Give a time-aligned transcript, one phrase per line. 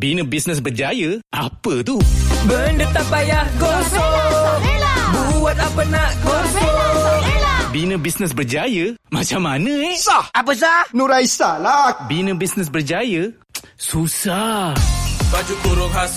[0.00, 1.20] Bina bisnes berjaya?
[1.28, 2.00] Apa tu?
[2.48, 4.56] Benda tak payah gosok
[5.12, 7.20] Buat apa nak gosok
[7.68, 8.96] Bina bisnes berjaya?
[9.12, 10.00] Macam mana eh?
[10.00, 10.24] Sah!
[10.32, 10.88] Apa sah?
[10.96, 12.08] Nuraisa lah.
[12.08, 13.28] Bina bisnes berjaya?
[13.76, 14.72] Susah.
[15.28, 16.16] Baju kurung khas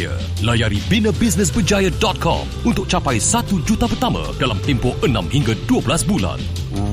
[0.41, 6.39] Layari binabusinessberjaya.com untuk capai 1 juta pertama dalam tempoh 6 hingga 12 bulan.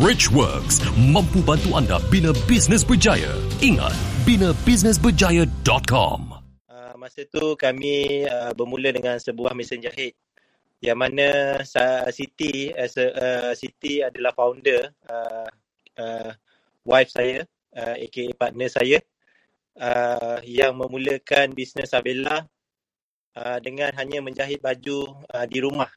[0.02, 3.32] Rich Works mampu bantu anda bina bisnes berjaya.
[3.62, 3.94] Ingat,
[4.26, 6.20] binabusinessberjaya.com.
[6.66, 10.18] Uh, masa tu kami uh, bermula dengan sebuah mesin jahit
[10.78, 11.58] yang mana
[12.14, 15.48] Siti as a, uh, Siti adalah founder uh,
[15.98, 16.30] uh,
[16.86, 17.42] wife saya
[17.74, 18.98] uh, aka partner saya
[19.78, 22.46] uh, yang memulakan bisnes Sabella
[23.38, 25.88] uh, dengan hanya menjahit baju uh, di rumah.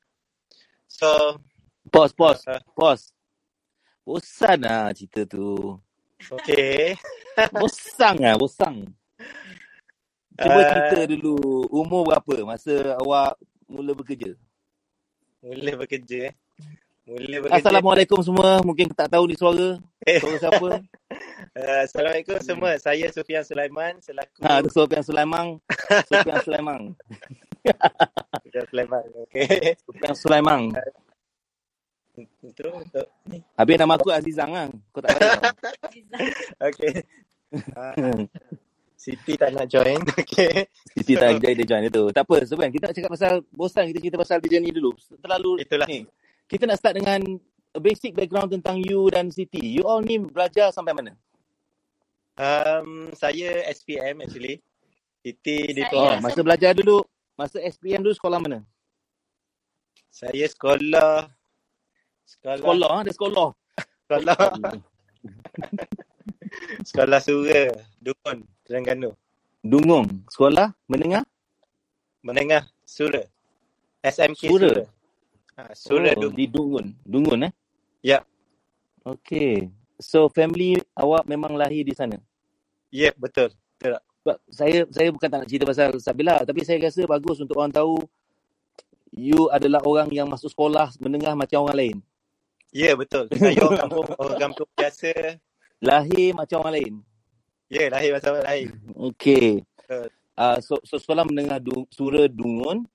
[0.85, 1.41] So
[1.89, 3.09] Pause, pause, uh, pause.
[4.05, 5.81] Bosan lah cerita tu.
[6.29, 6.93] okay.
[7.57, 8.85] Bosang lah, bosang.
[10.37, 13.37] Cuba Uh, cerita dulu, umur berapa masa awak
[13.69, 14.33] mula bekerja?
[15.41, 16.33] mula bekerja eh.
[17.09, 17.57] Mula bekerja.
[17.61, 19.77] Assalamualaikum semua, mungkin tak tahu ni suara.
[20.21, 20.69] Suara siapa?
[21.57, 22.71] uh, Assalamualaikum semua.
[22.79, 25.59] Saya Sufian Sulaiman selaku Ha, tu Sofian Sulaiman.
[26.09, 26.81] Sofian Sulaiman.
[28.43, 29.03] Sufian Sulaiman.
[29.27, 29.75] Okay.
[29.83, 30.61] Sofian Sulaiman.
[32.43, 33.39] Itu untuk ni.
[33.55, 34.67] Habis nama aku Azizang lah.
[34.91, 35.31] Kau tak tahu.
[36.71, 36.93] Okay.
[37.75, 38.23] Uh,
[38.95, 39.97] Siti tak nak join.
[40.13, 40.69] Okay.
[40.93, 42.03] Siti So, tak join dia join itu.
[42.13, 42.69] Tak apa, Sofian.
[42.69, 43.89] Kita nak cakap pasal bosan.
[43.89, 44.93] Kita cerita pasal dia ni dulu.
[45.19, 45.87] Terlalu itulah.
[45.89, 46.05] ni.
[46.45, 47.19] Kita nak start dengan
[47.71, 49.63] a basic background tentang you dan Siti.
[49.63, 51.15] You all ni belajar sampai mana?
[52.39, 54.63] Um, saya SPM actually.
[55.21, 56.23] Siti dia Oh, tu.
[56.25, 57.05] masa belajar dulu,
[57.37, 58.65] masa SPM dulu sekolah mana?
[60.09, 61.29] Saya sekolah.
[62.25, 62.57] Sekolah.
[62.57, 63.47] Sekolah, ah, ada sekolah.
[64.07, 64.37] Sekolah.
[66.89, 67.63] sekolah Sura.
[68.01, 68.43] Dukun.
[68.65, 69.13] Terengganu.
[69.61, 70.09] Dungong.
[70.31, 71.21] Sekolah menengah?
[72.25, 73.21] Menengah Sura.
[74.01, 74.69] SMK Sura.
[74.73, 74.83] Sura.
[75.59, 76.33] Ha, Sura Oh, Dukun.
[76.33, 76.85] di Dungun.
[77.05, 77.53] Dungun eh?
[78.01, 78.25] Ya.
[79.05, 79.69] Okay.
[80.01, 82.17] So family awak memang lahir di sana.
[82.89, 83.53] Ya, betul.
[83.77, 84.03] Betul tak?
[84.21, 87.73] Sebab saya saya bukan tak nak cerita pasal Sabila, tapi saya rasa bagus untuk orang
[87.73, 88.01] tahu
[89.13, 91.97] you adalah orang yang masuk sekolah menengah macam orang lain.
[92.71, 93.27] Ya, betul.
[93.35, 95.11] Saya orang kampung, orang kampung biasa.
[95.83, 96.93] Lahir macam orang lain.
[97.67, 98.71] Ya, lahir masa lahir.
[99.11, 99.63] Okay.
[99.79, 100.07] Betul.
[100.39, 102.87] Uh, so, so sekolah menengah du, Sura Dungun.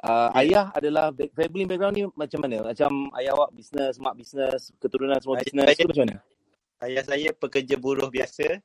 [0.00, 0.40] Uh, Ya.
[0.40, 2.72] ayah adalah family background ni macam mana?
[2.72, 5.76] Macam ayah awak bisnes, mak bisnes, keturunan semua bisnes.
[5.76, 6.16] macam mana?
[6.84, 8.60] Ayah saya pekerja buruh biasa.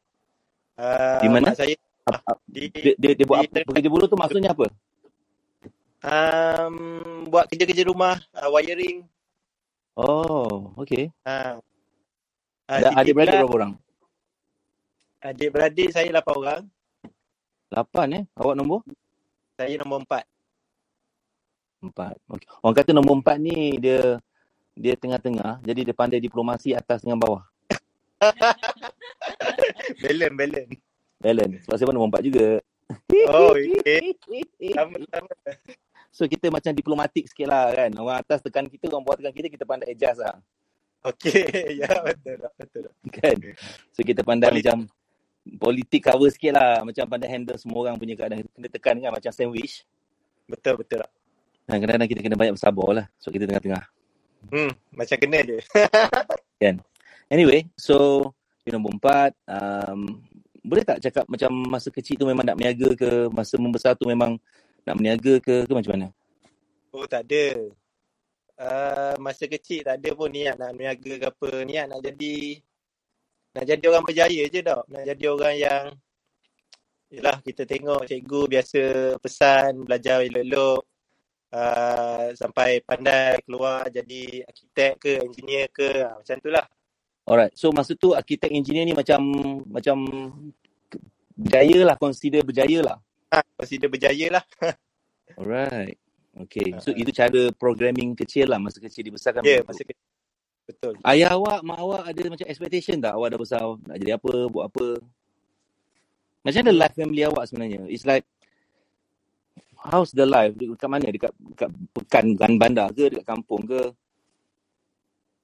[0.76, 1.56] Uh, Di mana?
[1.56, 3.66] saya Ap- ap- di Dia, dia, dia buat di apa?
[3.66, 4.70] Pekerja buruh tu maksudnya apa?
[6.06, 6.76] um,
[7.26, 9.02] buat kerja-kerja rumah, uh, wiring.
[9.98, 11.09] Oh, okay.
[11.26, 11.58] Uh,
[12.70, 13.72] uh, Ada Siti adik-beradik pula, berapa orang?
[15.26, 16.62] adik-beradik saya 8 orang.
[17.74, 18.24] Lapan eh?
[18.38, 18.80] Awak nombor?
[19.58, 20.22] Saya nombor 4.
[21.82, 22.16] Empat.
[22.30, 22.47] Okay.
[22.62, 24.22] Orang kata nombor empat ni dia
[24.78, 25.62] dia tengah-tengah.
[25.66, 27.42] Jadi dia pandai diplomasi atas dengan bawah.
[30.03, 30.72] Balance, balance.
[31.20, 31.56] Balance.
[31.66, 32.48] Sebab saya pun nombor empat juga.
[33.34, 34.14] Oh, okay.
[34.74, 35.34] Sama-sama.
[36.16, 37.92] So kita macam diplomatik sikit lah kan.
[38.00, 40.40] Orang atas tekan kita, orang bawah tekan kita, kita pandai adjust lah.
[41.03, 42.94] Okay, ya betul tak, betul tak.
[43.20, 43.38] Kan?
[43.92, 44.64] So kita pandai Politik.
[44.64, 44.78] macam
[45.59, 46.88] politik cover sikit lah.
[46.88, 48.47] Macam pandai handle semua orang punya keadaan.
[48.47, 49.84] Kena tekan kan macam sandwich.
[50.47, 51.12] Betul, betul tak.
[51.68, 53.06] Dan kadang-kadang kita kena banyak bersabar lah.
[53.20, 53.84] So kita tengah-tengah.
[54.56, 55.58] Hmm, macam kena je.
[56.64, 56.80] Kan?
[57.31, 58.22] Anyway, so
[58.66, 59.31] you nombor empat.
[59.50, 60.22] Um,
[60.66, 63.30] boleh tak cakap macam masa kecil tu memang nak meniaga ke?
[63.30, 64.38] Masa membesar tu memang
[64.85, 65.66] nak meniaga ke?
[65.66, 66.08] Ke macam mana?
[66.94, 67.70] Oh, tak ada.
[68.55, 71.49] Uh, masa kecil tak ada pun niat nak berniaga ke apa.
[71.67, 72.35] Niat nak jadi
[73.55, 74.82] nak jadi orang berjaya je tau.
[74.90, 75.85] Nak jadi orang yang
[77.16, 78.82] Yelah, kita tengok cikgu biasa
[79.22, 80.82] pesan, belajar elok-elok.
[81.55, 86.03] Uh, sampai pandai keluar jadi arkitek ke, engineer ke.
[86.03, 86.66] Ha, macam tu lah.
[87.25, 87.53] Alright.
[87.57, 89.22] So masa tu arkitek engineer ni macam
[89.66, 89.97] macam
[91.33, 91.95] berjaya lah.
[91.97, 92.97] Consider berjaya lah.
[93.33, 94.43] Ha, consider berjaya lah.
[95.41, 95.97] Alright.
[96.45, 96.77] Okay.
[96.83, 98.61] So Uh, itu cara programming kecil lah.
[98.61, 99.73] Masa kecil dibesarkan ya, tu.
[99.73, 100.05] masa kecil.
[100.66, 100.93] Betul.
[101.05, 103.13] Ayah awak, mak awak ada macam expectation tak?
[103.13, 104.87] Awak dah besar nak jadi apa, buat apa?
[106.41, 107.81] Macam mana life family awak sebenarnya?
[107.89, 108.25] It's like
[109.77, 110.57] how's the life?
[110.57, 111.09] Dekat mana?
[111.09, 113.13] Dekat, dekat pekan, pekan bandar ke?
[113.13, 113.93] Dekat kampung ke?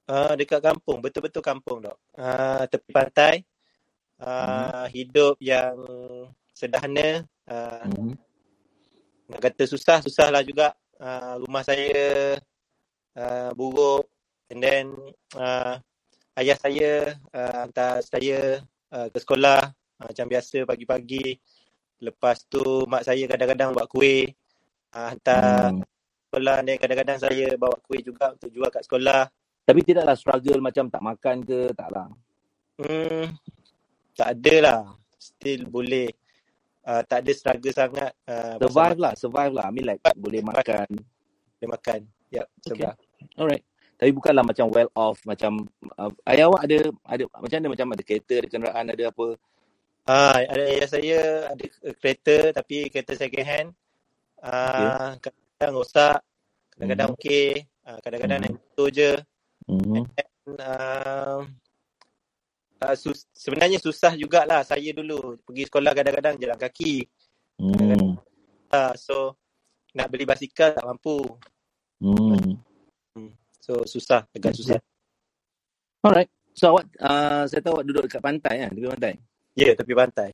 [0.02, 1.94] Uh, dekat kampung, betul-betul kampung dok.
[2.18, 3.46] Uh, tepi pantai.
[4.18, 5.78] Uh, hidup yang
[6.54, 7.26] sederhana.
[7.46, 8.14] Uh, Hmm.
[9.30, 10.74] nak kata susah, susahlah juga.
[10.98, 12.38] Uh, rumah saya
[13.18, 14.06] uh, buruk.
[14.52, 14.86] And then
[15.38, 15.80] uh,
[16.36, 18.60] ayah saya uh, hantar saya
[18.92, 21.38] uh, ke sekolah uh, macam biasa pagi-pagi.
[22.02, 24.28] Lepas tu mak saya kadang-kadang buat kuih.
[24.92, 25.82] Uh, hantar Hmm.
[26.28, 29.30] sekolah dan kadang-kadang saya bawa kuih juga untuk jual kat sekolah.
[29.62, 31.70] Tapi tidaklah struggle macam tak makan ke?
[31.72, 32.08] Taklah.
[32.82, 33.30] Hmm,
[34.18, 34.80] tak ada lah.
[35.18, 36.10] Still boleh.
[36.82, 38.10] Uh, tak ada struggle sangat.
[38.26, 39.70] Uh, Survive lah, survive lah.
[39.70, 40.88] I mean like boleh makan.
[41.58, 42.00] Boleh makan.
[42.34, 42.66] Yep, Okay.
[42.74, 42.94] sebab.
[43.38, 43.62] Alright.
[44.02, 45.62] Tapi bukanlah macam well off macam
[45.94, 49.26] uh, ayah awak ada ada macam mana macam ada kereta, ada kenderaan, ada apa?
[50.02, 51.18] Ah, ada ayah saya
[51.54, 51.64] ada
[52.02, 53.68] kereta tapi kereta second hand.
[54.42, 56.18] Ah, kadang-kadang rosak,
[56.74, 57.16] kadang-kadang Mhm.
[57.22, 57.48] okey,
[57.86, 58.44] ah, kadang-kadang Mhm.
[58.50, 59.12] naik motor je.
[59.72, 60.04] Mhm.
[60.52, 61.40] Uh,
[62.82, 67.08] uh, sus- sebenarnya susah jugalah saya dulu pergi sekolah kadang-kadang jalan kaki.
[67.56, 68.20] Hmm.
[68.68, 69.38] Uh, so
[69.96, 71.24] nak beli basikal tak mampu.
[72.04, 72.60] Hmm.
[73.62, 74.76] So susah, agak susah.
[76.04, 76.28] Alright.
[76.52, 79.14] So awak uh, saya tahu awak duduk dekat pantai kan, tepi pantai.
[79.56, 80.30] Ya, yeah, tepi pantai.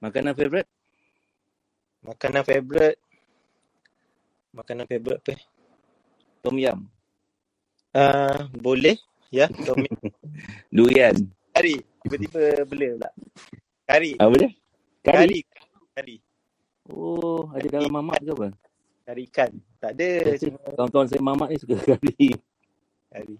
[0.00, 0.70] Makanan favorite?
[2.00, 2.98] Makanan favourite
[4.50, 5.34] Makanan favourite apa?
[6.42, 6.90] Tom yum.
[7.90, 8.96] Uh, boleh.
[9.30, 9.98] Ya, tom yum.
[10.74, 11.14] Durian.
[11.54, 11.78] Kari.
[12.06, 13.10] Tiba-tiba bela pula.
[13.86, 14.10] Kari.
[14.18, 14.50] Apa dia?
[15.06, 15.18] Kari.
[15.18, 15.40] Kari.
[15.94, 16.16] Kari.
[16.90, 18.48] Oh, ada dalam mamak ke apa?
[19.06, 19.50] Kari ikan.
[19.78, 20.10] Tak ada.
[20.74, 22.34] Kawan-kawan saya mamak ni suka kari.
[23.10, 23.36] kari.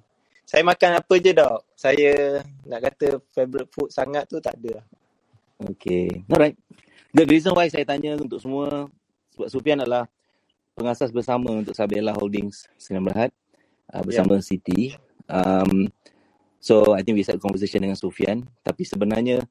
[0.47, 1.59] Saya makan apa je dok.
[1.79, 4.83] Saya nak kata favourite food sangat tu tak ada.
[5.63, 6.27] Okay.
[6.27, 6.59] Alright.
[7.15, 8.91] The reason why saya tanya untuk semua
[9.35, 10.11] sebab Sufian adalah
[10.75, 13.31] pengasas bersama untuk Sabella Holdings Sdn Bhd
[13.91, 14.45] uh, bersama yeah.
[14.45, 14.81] Siti.
[15.31, 15.87] Um,
[16.59, 19.47] so I think we start conversation dengan Sufian tapi sebenarnya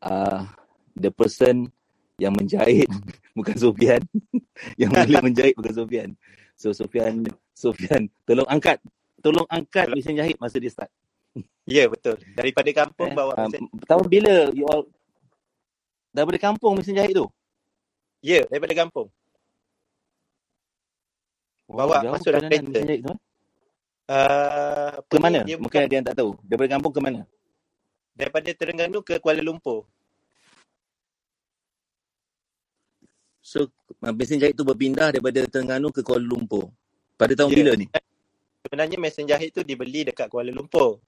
[0.00, 0.48] uh,
[0.94, 1.68] the person
[2.16, 2.86] yang menjahit
[3.38, 4.00] bukan Sufian
[4.80, 6.10] yang boleh menjahit bukan Sufian.
[6.54, 8.78] So Sufian Sufian tolong angkat
[9.20, 10.90] tolong angkat mesin jahit masa dia start.
[11.66, 12.20] Ya, betul.
[12.36, 13.62] Daripada kampung Eh, bawa um, mesin.
[13.88, 14.84] tahun bila you all
[16.12, 17.26] daripada kampung mesin jahit tu?
[18.22, 19.08] Ya, daripada kampung.
[21.66, 22.70] Bawa jauh masuk dalam kereta.
[22.70, 23.10] mesin jahit tu.
[23.10, 23.18] eh?
[24.04, 25.40] Uh, Ke mana?
[25.42, 26.30] Dia Mungkin bukan ada yang tak tahu.
[26.44, 27.20] Daripada kampung ke mana?
[28.14, 29.90] daripada Terengganu ke Kuala Lumpur.
[33.42, 33.66] So,
[34.00, 36.70] uh, mesin jahit tu berpindah daripada Terengganu ke Kuala Lumpur.
[37.18, 37.56] Pada tahun Ya.
[37.58, 37.86] bila ni?
[38.62, 41.02] Sebenarnya mesin jahit tu dibeli dekat Kuala Lumpur.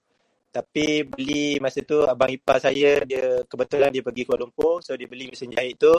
[0.50, 5.06] Tapi beli masa tu abang ipar saya dia kebetulan dia pergi Kuala Lumpur so dia
[5.06, 5.92] beli mesin jahit tu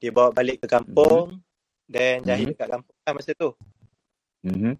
[0.00, 1.36] dia bawa balik ke kampung
[1.84, 2.52] dan jahit Mhm.
[2.56, 3.50] dekat kampung lah masa tu.
[4.40, 4.74] Mm-hmm.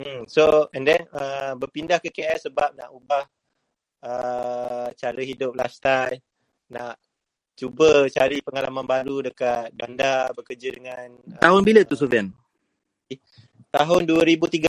[0.00, 3.28] Hmm, so and then uh, berpindah ke KL sebab nak ubah
[4.00, 6.16] uh, cara hidup lifestyle,
[6.72, 6.96] nak
[7.52, 12.32] cuba cari pengalaman baru dekat bandar bekerja dengan uh, Tahun bila tu, Sofian?
[13.70, 14.66] tahun 2013.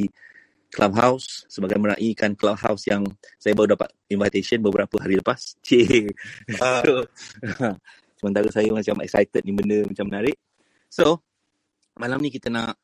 [0.70, 3.02] Clubhouse sebagai meraihkan Clubhouse yang
[3.36, 5.54] saya baru dapat invitation beberapa hari lepas.
[5.66, 6.14] Cik.
[6.54, 7.04] So,
[8.22, 10.38] sementara saya macam excited ni benda macam menarik.
[10.86, 11.22] So,
[11.98, 12.78] malam ni kita nak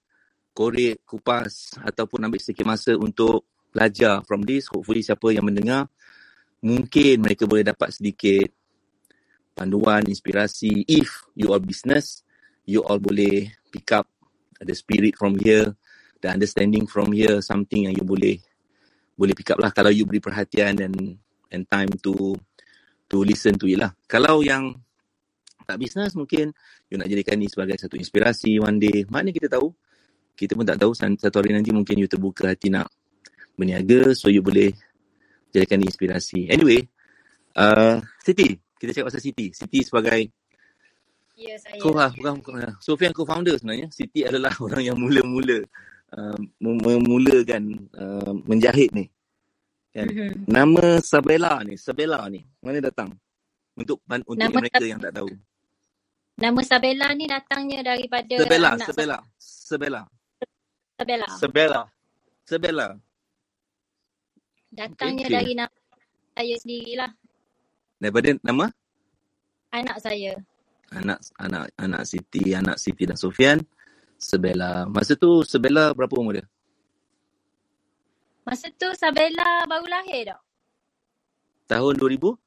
[0.56, 4.72] korek, kupas ataupun ambil sedikit masa untuk belajar from this.
[4.72, 5.92] Hopefully siapa yang mendengar,
[6.64, 8.48] mungkin mereka boleh dapat sedikit
[9.52, 10.88] panduan, inspirasi.
[10.88, 12.24] If you are business,
[12.64, 14.08] you all boleh pick up
[14.64, 15.76] the spirit from here,
[16.24, 18.40] the understanding from here, something yang you boleh
[19.16, 21.16] boleh pick up lah kalau you beri perhatian and
[21.52, 22.36] and time to
[23.08, 23.92] to listen to it lah.
[24.08, 24.76] Kalau yang
[25.66, 26.52] tak business mungkin
[26.88, 29.04] you nak jadikan ni sebagai satu inspirasi one day.
[29.08, 29.72] Mana kita tahu?
[30.36, 32.92] Kita pun tak tahu satu hari nanti mungkin you terbuka hati nak
[33.56, 34.68] berniaga so you boleh
[35.48, 36.52] jadikan inspirasi.
[36.52, 36.84] Anyway,
[37.56, 39.50] uh, Siti, kita cakap pasal Siti.
[39.56, 40.28] Siti sebagai
[41.36, 41.76] Ya, saya.
[41.76, 42.72] Kau lah, bukan, bukan.
[42.80, 43.92] Sofian co-founder sebenarnya.
[43.92, 45.60] Siti adalah orang yang mula-mula
[46.16, 49.04] uh, memulakan uh, menjahit ni.
[49.92, 50.08] Kan?
[50.08, 50.48] Mhm.
[50.48, 53.12] Nama Sabella ni, Sabella ni, mana datang?
[53.76, 55.28] Untuk untuk Nama mereka Sab- yang tak tahu.
[56.36, 60.00] Nama Sabella ni datangnya daripada Sabella, anak Sabella, Sabella,
[60.96, 61.28] Sabella.
[61.36, 61.82] Sebella.
[62.48, 62.86] Sabella.
[64.72, 65.34] Datangnya Okay.
[65.36, 65.76] dari nama
[66.32, 67.10] saya sendirilah.
[67.96, 68.66] Daripada nama
[69.72, 70.32] Anak saya.
[70.88, 73.58] anak anak anak Siti, anak Siti dan Sofian,
[74.16, 74.88] Sabella.
[74.88, 76.46] Masa tu Sabella berapa umur dia?
[78.46, 80.40] Masa tu Sabella baru lahir tak?
[81.66, 82.38] Tahun 2000?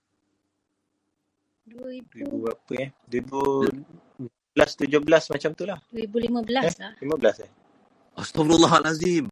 [1.70, 2.90] 2000, 2000 berapa eh?
[3.14, 5.78] 2016, 17 macam tu lah.
[5.94, 6.94] 2015 lah.
[6.98, 7.52] 15 eh?
[8.20, 9.26] Astagfirullahalazim.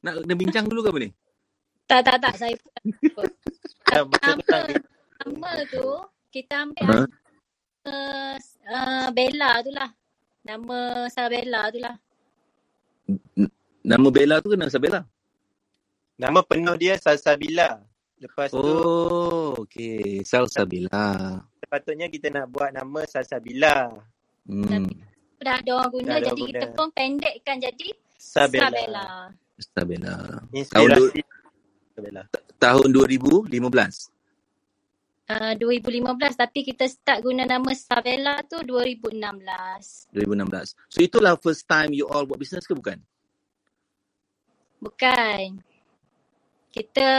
[0.00, 1.10] Nak kena bincang dulu ke apa ni?
[1.84, 2.34] Tak, tak, tak.
[2.36, 2.72] Saya pun
[3.94, 4.58] Ya, betul nama,
[5.22, 5.86] nama tu
[6.28, 7.00] kita ambil Ha?
[7.86, 8.34] uh,
[8.66, 9.90] uh, Bella tu lah.
[10.42, 11.94] Nama Sabella tu lah.
[13.80, 15.00] Nama Bella tu kena Sabella.
[16.16, 17.80] Nama penuh dia Salsabila.
[18.16, 20.22] Lepas tu Oh, okey.
[20.22, 21.40] Salsabila.
[21.60, 23.92] sepatutnya kita nak buat nama Salsabila.
[24.46, 24.88] Hmm.
[25.38, 26.76] Dah ada orang guna Dah jadi orang kita guna.
[26.76, 27.88] pun pendekkan jadi
[28.34, 28.66] Sabella.
[28.66, 29.30] Sabella.
[29.62, 30.14] Sabella.
[30.74, 31.34] Tahun, du- Inspirasi
[32.58, 34.10] tahun 2015.
[35.24, 40.12] Uh, 2015 tapi kita start guna nama Sabella tu 2016.
[40.12, 40.76] 2016.
[40.90, 43.00] So itulah first time you all buat business ke bukan?
[44.82, 45.64] Bukan.
[46.74, 47.10] Kita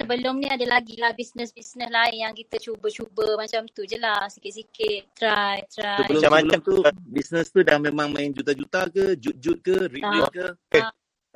[0.00, 4.24] sebelum ni ada lagi lah bisnes-bisnes lain yang kita cuba-cuba macam tu je lah.
[4.32, 6.08] Sikit-sikit, try, try.
[6.08, 6.80] Sebelum, sebelum tu
[7.12, 10.46] business tu dah memang main juta-juta ke, jut-jut ke, rit-rit ke?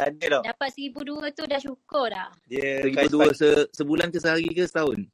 [0.01, 0.43] Tak ada tau.
[0.49, 2.33] Dapat seribu dua tu dah syukur dah.
[2.49, 5.05] Dia Seribu dua se, sebulan ke sehari ke setahun?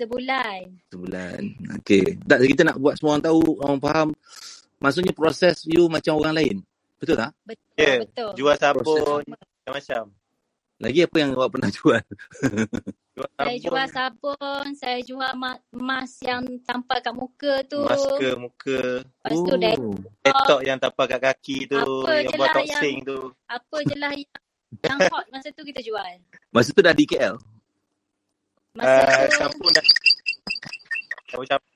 [0.00, 0.60] Sebulan.
[0.88, 1.40] Sebulan.
[1.84, 2.16] Okey.
[2.24, 4.08] Tak kita nak buat semua orang tahu, orang faham.
[4.80, 6.56] Maksudnya proses you macam orang lain.
[6.96, 7.36] Betul tak?
[7.44, 8.30] Betul, Ya, betul.
[8.40, 10.04] Jual sabun macam-macam.
[10.80, 12.00] Lagi apa yang awak pernah jual?
[13.12, 17.84] Jual Saya sabun, jual sabun, saya jual ma- mask yang tampal kat muka tu.
[17.84, 19.76] masker muka, Lepas tu dah
[20.24, 23.28] laptop yang tampal kat kaki tu, Apa yang buat toxing tu.
[23.44, 24.32] apa je lah yang,
[24.80, 26.00] yang hot masa tu kita jual.
[26.48, 27.36] Masa tu dah di KL?
[28.72, 29.84] Masa Uh, tu dah.
[31.28, 31.68] Campur campur.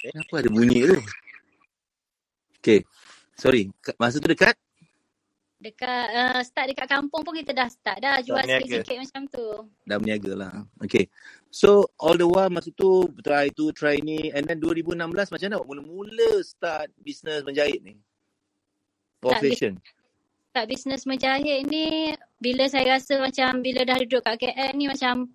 [0.00, 0.98] Kenapa ada bunyi tu?
[2.62, 2.80] Okay.
[3.36, 3.68] Sorry.
[4.00, 4.56] Masa tu dekat?
[5.56, 9.48] Dekat uh, start dekat kampung pun kita dah start dah jual sikit-sikit macam tu.
[9.88, 10.52] Dah berniaga lah.
[10.84, 11.08] Okay.
[11.48, 14.28] So, all the while masa tu try tu, try ni.
[14.36, 17.96] And then 2016 macam mana mula-mula start business menjahit ni?
[19.24, 19.80] Fashion.
[20.52, 25.28] Tak bisnes menjahit ni bila saya rasa macam bila dah duduk kat KL ni macam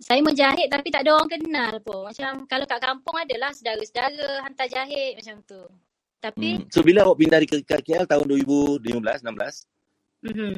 [0.00, 2.08] saya menjahit tapi tak ada orang kenal pun.
[2.08, 5.62] Macam kalau kat kampung adalah saudara-saudara hantar jahit macam tu.
[6.24, 6.72] Tapi Hmm.
[6.72, 9.68] So, bila awak pindah ke ke KL tahun 2015, 16?
[10.24, 10.54] mm-hmm.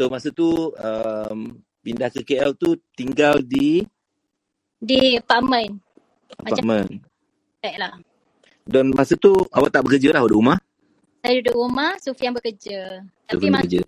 [0.00, 3.84] So, masa tu um, pindah ke KL tu tinggal di
[4.80, 5.84] di apartmen
[6.40, 7.04] apartmen.
[7.60, 7.94] tak lah.
[8.64, 10.56] Dan masa tu awak tak bekerja lah di rumah?
[11.20, 13.04] Saya duduk rumah, Sufian bekerja.
[13.28, 13.82] So, Tapi masa, bekerja.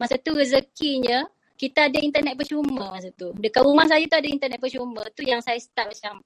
[0.00, 1.28] masa tu rezekinya
[1.60, 3.36] kita ada internet percuma masa tu.
[3.36, 5.04] Dekat rumah saya tu ada internet percuma.
[5.12, 6.24] Tu yang saya start macam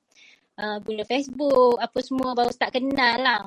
[0.56, 3.42] uh, guna Facebook, apa semua baru start kenal lah.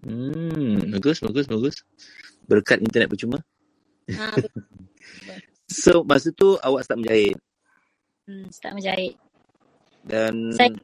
[0.00, 1.76] Hmm, bagus, bagus, bagus.
[2.44, 3.38] Berkat internet percuma.
[4.10, 4.26] Ha,
[5.70, 7.38] So, masa tu awak start menjahit.
[8.26, 9.14] hmm, start menjahit.
[10.02, 10.74] Dan Saya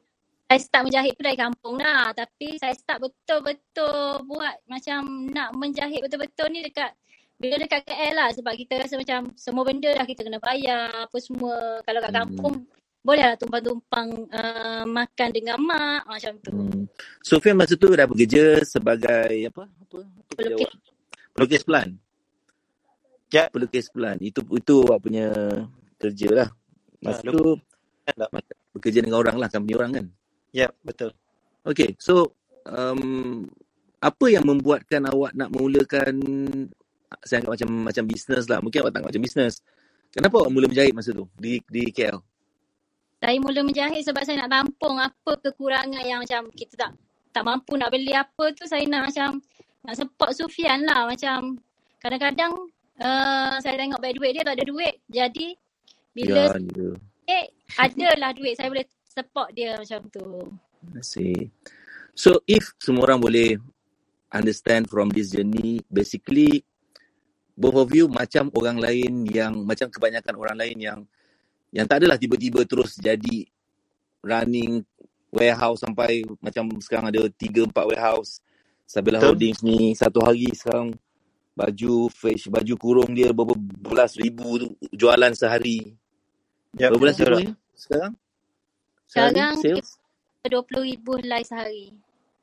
[0.46, 2.14] saya start menjahit tu dari kampung lah.
[2.14, 6.94] Tapi saya start betul-betul buat macam nak menjahit betul-betul ni dekat
[7.34, 8.28] bila dekat KL lah.
[8.30, 11.82] Sebab kita rasa macam semua benda dah kita kena bayar apa semua.
[11.82, 12.20] Kalau kat Hmm.
[12.22, 16.50] kampung boleh lah tumpang-tumpang uh, makan dengan mak macam tu.
[16.50, 16.82] Hmm.
[17.22, 19.68] Sofian masa tu dah bekerja sebagai apa?
[19.68, 19.98] Apa?
[20.02, 20.70] apa Pelukis.
[21.36, 21.88] Pelukis pelan.
[23.30, 23.46] Ya.
[23.52, 24.16] Pelukis pelan.
[24.18, 25.28] Itu itu awak punya
[26.00, 26.48] kerja lah.
[27.04, 27.60] Masa Ah, tu
[28.06, 28.28] tak?
[28.72, 30.06] bekerja dengan orang lah, company orang kan.
[30.54, 31.12] Ya, betul.
[31.66, 32.32] Okay, so
[32.64, 33.44] um,
[33.96, 36.14] Apa yang membuatkan awak nak memulakan
[37.24, 38.58] saya anggap macam macam bisnes lah.
[38.62, 39.54] Mungkin awak tak anggap macam bisnes.
[40.12, 42.20] Kenapa awak mula menjahit masa tu di di KL?
[43.16, 46.90] Saya mula menjahit sebab saya nak tampung apa kekurangan yang macam kita tak
[47.32, 49.40] tak mampu nak beli apa tu saya nak macam
[49.84, 51.60] nak support Sufian lah macam
[52.00, 52.52] kadang-kadang
[53.00, 55.48] uh, saya tengok baik duit dia tak ada duit jadi
[56.16, 56.88] bila Ya, ya.
[57.28, 57.44] eh
[57.76, 60.24] ada lah duit saya boleh support dia macam tu.
[60.96, 61.48] I see.
[62.16, 63.60] So if semua orang boleh
[64.32, 66.64] understand from this journey, basically
[67.56, 70.98] both of you macam orang lain yang macam kebanyakan orang lain yang
[71.76, 73.44] yang tak adalah tiba-tiba terus jadi
[74.24, 74.80] running
[75.28, 78.40] warehouse sampai macam sekarang ada 3 4 warehouse.
[78.88, 79.36] Sabila Betul.
[79.36, 80.96] Holdings ni satu hari sekarang
[81.56, 85.92] baju fresh baju kurung dia berapa belas ribu tu jualan sehari.
[86.80, 88.12] Yep, Berapa belas ribu ya sekarang?
[89.06, 90.00] Sekarang sales?
[90.46, 91.90] kita 20 ribu helai sehari.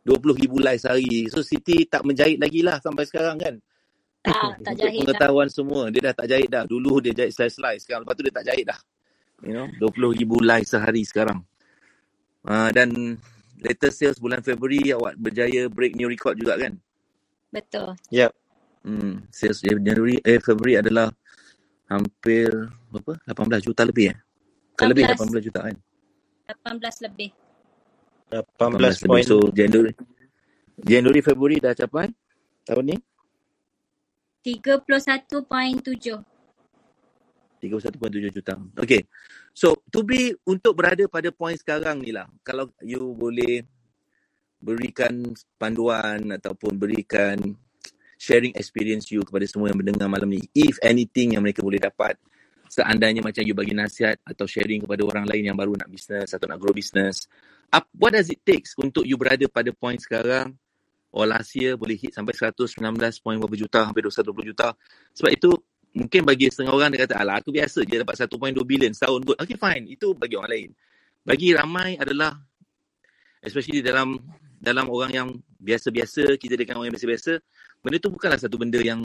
[0.03, 1.31] 20 ribu live sehari.
[1.31, 3.55] So Siti tak menjahit lagi lah sampai sekarang kan.
[4.23, 5.15] Tak, tak jahit lah.
[5.15, 5.87] pengetahuan semua.
[5.91, 6.63] Dia dah tak jahit dah.
[6.67, 7.87] Dulu dia jahit slice-slice.
[7.87, 8.79] Sekarang lepas tu dia tak jahit dah.
[9.43, 11.43] You know, 20 ribu live sehari sekarang.
[12.43, 13.19] Uh, dan
[13.59, 16.79] latest sales bulan Februari awak berjaya break new record juga kan?
[17.51, 17.95] Betul.
[18.11, 18.31] Yep.
[18.83, 21.07] Hmm, sales Januari eh Februari adalah
[21.87, 22.51] hampir
[22.91, 23.19] berapa?
[23.27, 24.17] 18 juta lebih eh?
[24.75, 25.39] Bukan lebih 18.
[25.39, 25.75] 18 juta kan?
[26.51, 27.29] 18 lebih.
[28.31, 29.07] 18 lebih.
[29.07, 29.27] point.
[29.27, 29.91] So Januari
[30.83, 32.11] Januari Februari dah capai
[32.67, 32.97] tahun ni
[34.43, 36.32] 31.7.
[37.63, 38.59] 31.7 juta.
[38.75, 39.07] Okay.
[39.55, 43.63] So, to be, untuk berada pada point sekarang ni lah, kalau you boleh
[44.59, 47.39] berikan panduan ataupun berikan
[48.19, 52.19] sharing experience you kepada semua yang mendengar malam ni, if anything yang mereka boleh dapat,
[52.67, 56.47] seandainya macam you bagi nasihat atau sharing kepada orang lain yang baru nak bisnes atau
[56.47, 57.27] nak grow bisnes,
[57.95, 60.55] what does it takes untuk you berada pada point sekarang
[61.13, 62.79] or last year boleh hit sampai 119
[63.21, 64.73] point berapa juta, hampir 220 juta.
[65.13, 65.51] Sebab itu
[65.93, 69.37] mungkin bagi setengah orang dia kata alah aku biasa je dapat 1.2 bilion setahun good.
[69.37, 70.69] Okay fine, itu bagi orang lain.
[71.23, 72.35] Bagi ramai adalah
[73.45, 74.17] especially dalam
[74.63, 75.29] dalam orang yang
[75.59, 77.35] biasa-biasa, kita dengan orang yang biasa-biasa,
[77.83, 79.03] benda tu bukanlah satu benda yang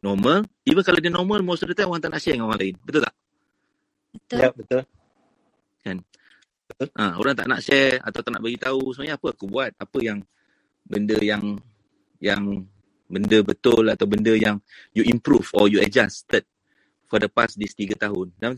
[0.00, 0.48] normal.
[0.64, 2.74] Even kalau dia normal, most of the time orang tak nak share dengan orang lain.
[2.80, 3.14] Betul tak?
[4.16, 4.38] Betul.
[4.40, 4.82] Yep, betul.
[6.78, 9.98] Ha, orang tak nak share atau tak nak bagi tahu sebenarnya apa aku buat, apa
[10.04, 10.18] yang
[10.84, 11.56] benda yang
[12.20, 12.64] yang
[13.08, 14.60] benda betul atau benda yang
[14.92, 16.44] you improve or you adjusted
[17.08, 18.28] for the past this 3 tahun.
[18.36, 18.54] Dan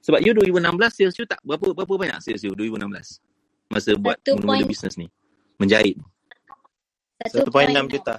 [0.00, 3.20] sebab you 2016 sales you tak berapa berapa banyak sales you 2016
[3.68, 5.06] masa buat mula-mula bisnes ni.
[5.60, 6.00] Menjahit
[7.24, 8.16] 1.6 juta.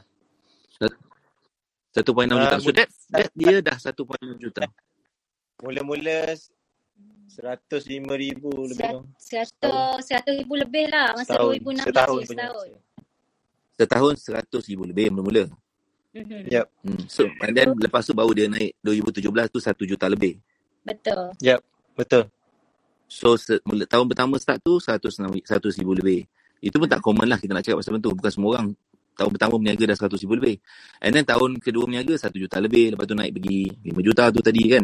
[1.98, 2.58] 1.6 Ah, juta.
[2.62, 4.70] So that that dia dah 1.6 juta.
[5.65, 6.38] Mula-mula
[7.28, 9.02] 105 ribu lebih.
[9.17, 11.54] Seratus, seratus ribu lebih lah masa Setahun.
[11.62, 12.30] 2016 Setahun punya.
[12.46, 12.67] setahun.
[13.77, 15.45] Setahun 100 ribu lebih mula-mula.
[16.17, 16.49] Mhm.
[16.49, 16.65] Yep.
[16.83, 17.01] Hmm.
[17.07, 20.41] So and then lepas tu baru dia naik 2017 tu 1 juta lebih.
[20.83, 21.37] Betul.
[21.97, 22.23] Betul.
[23.07, 26.27] So se- mula, tahun pertama start tu 100 100 ribu lebih.
[26.59, 28.13] Itu pun tak common lah kita nak cakap pasal benda tu.
[28.17, 28.67] Bukan semua orang
[29.17, 30.55] tahun pertama berniaga dah 100 ribu lebih.
[31.01, 32.97] And then tahun kedua berniaga 1 juta lebih.
[32.97, 34.83] Lepas tu naik pergi 5 juta tu tadi kan.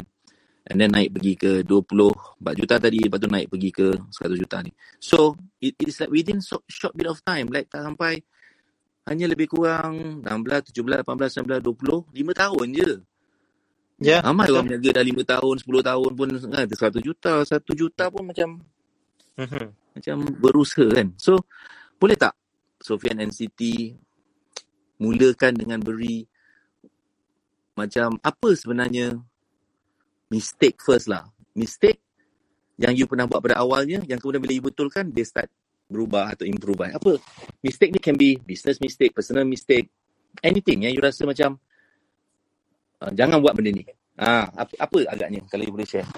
[0.69, 2.99] And then naik pergi ke 24 juta tadi.
[3.03, 4.71] Lepas tu naik pergi ke 100 juta ni.
[5.01, 7.51] So it, it is like within so, short bit of time.
[7.51, 8.23] Like tak sampai
[9.04, 12.92] hanya lebih kurang 16, 17, 18, 19, 20, 5 tahun je.
[14.04, 14.20] Ya.
[14.24, 14.56] Ramai betul.
[14.58, 17.34] orang berniaga dah 5 tahun, 10 tahun pun kan, 100 juta.
[17.44, 18.50] 1 juta pun macam
[19.34, 19.68] Mhm.
[19.98, 21.08] macam berusaha kan.
[21.18, 21.42] So,
[21.98, 22.34] boleh tak
[22.84, 23.94] Sofian NCT
[25.00, 26.28] mulakan dengan beri
[27.74, 29.18] macam apa sebenarnya
[30.30, 31.26] mistake first lah.
[31.58, 32.02] Mistake
[32.78, 35.50] yang you pernah buat pada awalnya yang kemudian bila you betulkan dia start
[35.93, 36.89] berubah atau improve.
[36.89, 36.97] kan?
[36.97, 37.21] Apa?
[37.62, 39.93] Mistake ni can be business mistake, personal mistake,
[40.41, 41.62] anything yang you rasa macam
[43.06, 43.86] uh, jangan buat benda ni.
[44.17, 46.10] Ah, apa, apa agaknya kalau you boleh share?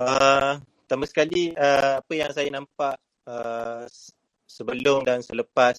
[0.00, 3.86] Uh, pertama sekali uh, apa yang saya nampak uh,
[4.50, 5.78] sebelum dan selepas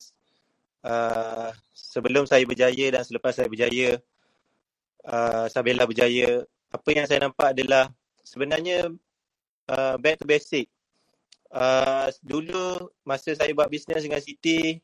[0.88, 4.00] uh, sebelum saya berjaya dan selepas saya berjaya
[5.04, 7.92] uh, Sabella berjaya apa yang saya nampak adalah
[8.24, 8.88] sebenarnya
[9.68, 10.72] uh, back to basic
[11.52, 14.80] uh, dulu masa saya buat bisnes dengan Siti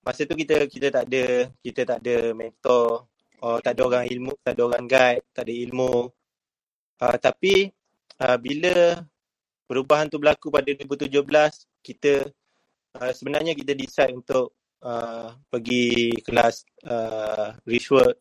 [0.00, 1.24] masa tu kita kita tak ada
[1.60, 3.06] kita tak ada mentor.
[3.40, 6.12] Or tak ada orang ilmu tak ada orang guide tak ada ilmu.
[7.00, 7.72] Uh, tapi
[8.20, 9.00] uh, bila
[9.64, 11.08] perubahan tu berlaku pada 2017
[11.80, 12.28] kita
[13.00, 14.52] uh, sebenarnya kita decide untuk
[14.84, 18.16] uh, pergi kelas uh, Richwork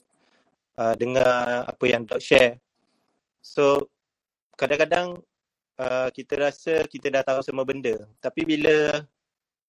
[0.80, 2.56] uh, dengar apa yang Dok share.
[3.43, 3.91] So
[4.56, 5.19] kadang-kadang
[5.80, 7.96] uh, kita rasa kita dah tahu semua benda.
[8.20, 9.02] Tapi bila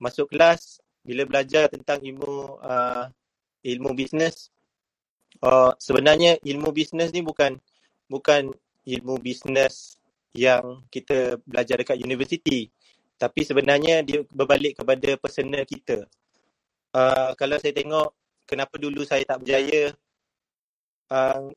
[0.03, 3.09] masuk kelas bila belajar tentang ilmu uh,
[3.65, 4.53] ilmu bisnes
[5.41, 7.57] uh, sebenarnya ilmu bisnes ni bukan
[8.11, 8.51] bukan
[8.85, 9.97] ilmu bisnes
[10.35, 12.71] yang kita belajar dekat universiti.
[13.21, 16.09] Tapi sebenarnya dia berbalik kepada personal kita.
[16.91, 18.11] Uh, kalau saya tengok
[18.49, 19.95] kenapa dulu saya tak berjaya
[21.13, 21.53] uh,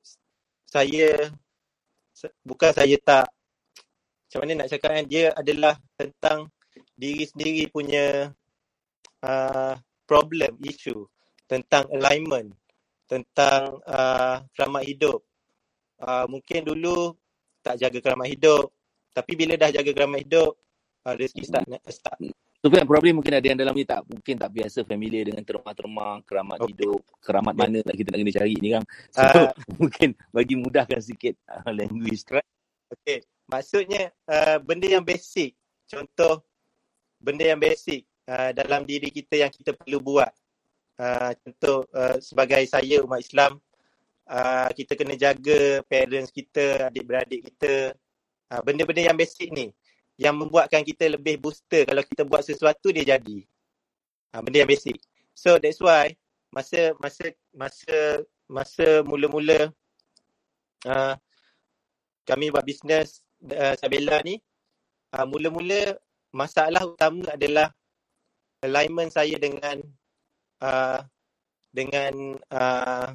[0.70, 1.34] saya
[2.46, 3.26] bukan saya tak
[4.34, 6.50] macam mana nak cakap kan dia adalah tentang
[6.98, 8.34] diri sendiri punya
[9.22, 9.78] uh,
[10.10, 11.06] problem issue
[11.46, 12.50] tentang alignment
[13.06, 15.22] tentang uh, keramat hidup
[16.02, 17.13] uh, mungkin dulu
[17.62, 18.74] tak jaga keramat hidup
[19.13, 20.58] tapi bila dah jaga keramat hidup
[21.06, 22.17] uh, rezeki start start
[22.63, 26.24] So kan problem mungkin ada yang dalam ni tak mungkin tak biasa familiar dengan terma-terma
[26.24, 26.72] keramat okay.
[26.72, 27.62] hidup, keramat okay.
[27.62, 28.84] mana nak kita nak kena cari ni kan.
[29.12, 29.52] So uh,
[29.84, 32.24] mungkin bagi mudahkan sikit uh, language.
[33.04, 33.19] Okay.
[33.54, 35.54] Maksudnya uh, benda yang basic.
[35.86, 36.42] Contoh
[37.22, 40.34] benda yang basic uh, dalam diri kita yang kita perlu buat.
[40.98, 43.62] Uh, contoh uh, sebagai saya umat Islam
[44.26, 47.94] uh, kita kena jaga parents kita, adik-beradik kita.
[48.50, 49.70] Uh, benda-benda yang basic ni
[50.18, 53.38] yang membuatkan kita lebih booster kalau kita buat sesuatu dia jadi.
[54.34, 54.98] Ha, benda yang basic.
[55.34, 56.13] So that's why
[56.54, 57.98] masa masa masa
[58.46, 59.74] masa mula-mula
[60.86, 61.18] uh,
[62.30, 64.39] kami buat bisnes uh, Sabella ni
[65.13, 65.97] uh, mula-mula
[66.34, 67.69] masalah utama adalah
[68.63, 69.84] alignment saya dengan
[70.63, 70.99] uh,
[71.73, 73.10] dengan uh,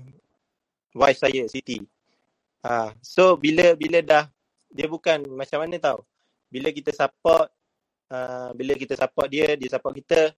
[0.94, 1.80] wife saya Siti.
[2.62, 4.24] Uh, so bila bila dah
[4.68, 6.04] dia bukan macam mana tau.
[6.48, 7.48] Bila kita support
[8.12, 10.32] uh, bila kita support dia dia support kita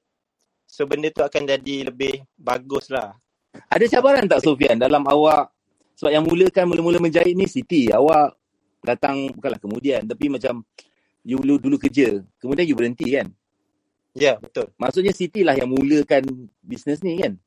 [0.71, 3.13] so benda tu akan jadi lebih bagus lah.
[3.67, 5.51] Ada cabaran tak Sofian dalam awak?
[5.99, 8.40] Sebab yang mulakan mula-mula menjahit ni Siti awak
[8.81, 10.65] datang bukanlah kemudian tapi macam
[11.25, 13.29] you dulu, dulu kerja kemudian you berhenti kan?
[14.11, 14.67] Ya yeah, betul.
[14.75, 17.39] Maksudnya Siti lah yang mulakan bisnes ni kan?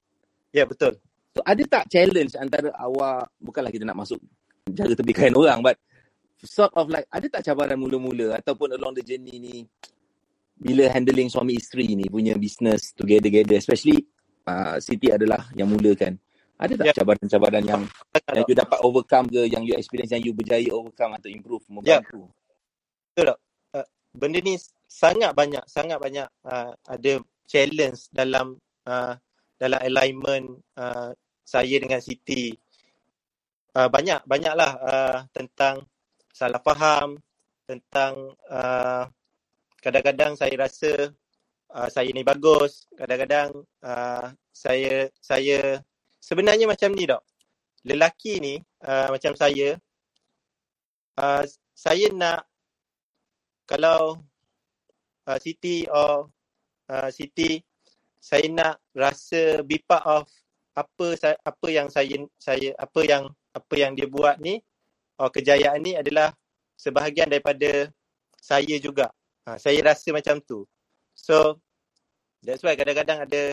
[0.55, 0.95] Ya yeah, betul.
[1.35, 4.21] So ada tak challenge antara awak bukanlah kita nak masuk
[4.69, 5.75] jaga tepi kain orang but
[6.39, 9.55] sort of like ada tak cabaran mula-mula ataupun along the journey ni
[10.55, 14.07] bila handling suami isteri ni punya business together-together especially
[14.47, 16.15] uh, Siti adalah yang mulakan
[16.63, 16.95] ada tak yeah.
[16.95, 17.81] cabaran-cabaran yang
[18.31, 22.23] yang you dapat overcome ke yang you experience yang you berjaya overcome atau improve membantu
[22.23, 23.11] yeah.
[23.11, 23.39] betul tak
[23.75, 24.55] uh, benda ni
[24.87, 28.55] sangat banyak sangat banyak uh, ada challenge dalam
[28.87, 29.13] uh,
[29.59, 30.47] dalam alignment
[30.79, 31.11] uh,
[31.43, 32.55] saya dengan Siti
[33.75, 35.83] uh, banyak banyaklah uh, tentang
[36.31, 37.19] salah faham
[37.67, 39.05] tentang uh,
[39.83, 41.11] kadang-kadang saya rasa
[41.73, 43.51] uh, saya ni bagus, kadang-kadang
[43.83, 45.81] uh, saya saya
[46.23, 47.19] sebenarnya macam ni dok.
[47.83, 48.55] Lelaki ni
[48.87, 49.75] uh, macam saya
[51.19, 51.43] uh,
[51.75, 52.47] saya nak
[53.67, 54.23] kalau
[55.27, 56.31] uh, Siti or
[56.87, 57.59] uh, Siti
[58.23, 60.23] saya nak rasa be part of
[60.79, 64.63] apa apa yang saya saya apa yang apa yang dia buat ni
[65.19, 66.31] oh, kejayaan ni adalah
[66.79, 67.91] sebahagian daripada
[68.39, 69.11] saya juga.
[69.47, 70.67] Ha, saya rasa macam tu.
[71.15, 71.59] So,
[72.43, 73.43] that's why kadang-kadang ada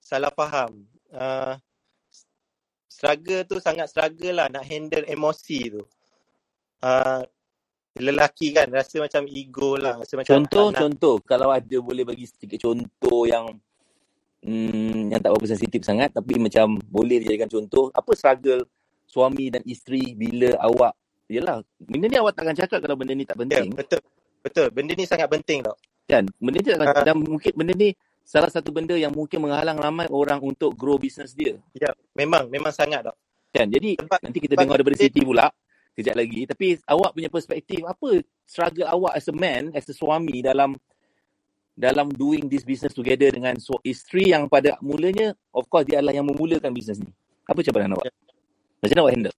[0.00, 0.88] salah faham.
[1.12, 1.56] Uh,
[2.98, 5.82] struggle tu sangat struggle lah nak handle emosi tu.
[6.82, 7.22] Uh,
[7.94, 10.02] lelaki kan rasa macam ego lah.
[10.02, 10.78] Rasa macam contoh, nak...
[10.82, 11.14] contoh.
[11.22, 13.54] Kalau ada boleh bagi sedikit contoh yang
[14.42, 17.94] hmm, yang tak berapa sensitif sangat tapi macam boleh dijadikan contoh.
[17.94, 18.66] Apa struggle
[19.06, 23.36] suami dan isteri bila awak Yelah, benda ni awak takkan cakap kalau benda ni tak
[23.36, 23.68] ya, penting.
[23.68, 24.00] Ya, betul.
[24.40, 24.66] Betul.
[24.72, 25.76] Benda ni sangat penting tau.
[26.08, 26.24] Kan?
[26.40, 27.92] Benda ni takkan, uh, dan mungkin benda ni
[28.28, 31.56] salah satu benda yang mungkin menghalang ramai orang untuk grow business dia.
[31.72, 32.52] Ya, memang.
[32.52, 33.16] Memang sangat tau.
[33.48, 33.72] Kan?
[33.72, 35.48] Jadi, sebab, nanti kita dengar daripada Siti pula
[35.96, 36.44] kejap lagi.
[36.44, 40.76] Tapi awak punya perspektif, apa struggle awak as a man, as a suami dalam
[41.72, 46.12] dalam doing this business together dengan so, isteri yang pada mulanya, of course, dia adalah
[46.12, 47.08] yang memulakan business ni.
[47.48, 48.12] Apa cabaran awak?
[48.12, 48.14] Ya.
[48.84, 49.36] Macam mana awak handle?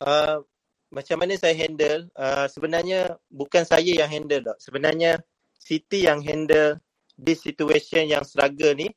[0.00, 0.36] Uh,
[0.90, 5.20] macam mana saya handle uh, sebenarnya bukan saya yang handle tak sebenarnya
[5.60, 6.80] Siti yang handle
[7.20, 8.88] this situation yang struggle ni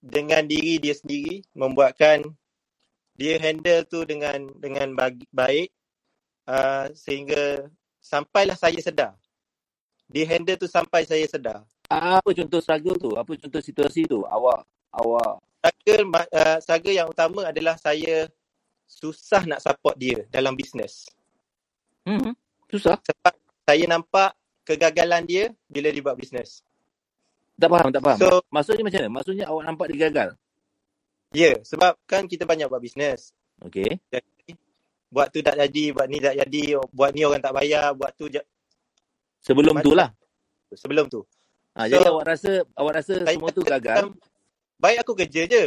[0.00, 2.24] dengan diri dia sendiri membuatkan
[3.12, 5.68] dia handle tu dengan dengan bagi, baik
[6.48, 7.68] uh, sehingga
[8.00, 9.12] sampailah saya sedar
[10.08, 11.62] dia handle tu sampai saya sedar
[11.92, 14.64] apa contoh struggle tu apa contoh situasi tu awak
[14.96, 18.26] awak struggle uh, struggle yang utama adalah saya
[18.92, 21.08] susah nak support dia dalam bisnes.
[22.04, 22.36] Hmm.
[22.68, 23.00] Susah.
[23.00, 23.34] Sebab
[23.64, 24.36] saya nampak
[24.68, 26.60] kegagalan dia bila dia buat bisnes.
[27.62, 28.18] Tak faham, tak faham.
[28.18, 29.10] So, Maksudnya macam mana?
[29.22, 30.28] Maksudnya awak nampak dia gagal?
[31.30, 33.30] Ya, yeah, sebab kan kita banyak buat bisnes.
[33.62, 34.02] Okay.
[34.10, 34.58] Jadi,
[35.06, 38.26] buat tu tak jadi, buat ni tak jadi, buat ni orang tak bayar, buat tu...
[39.46, 40.10] Sebelum tu lah?
[40.74, 41.22] Sebelum tu.
[41.72, 44.12] Ah, So, jadi awak rasa awak rasa saya semua tu gagal?
[44.76, 45.64] baik aku kerja je.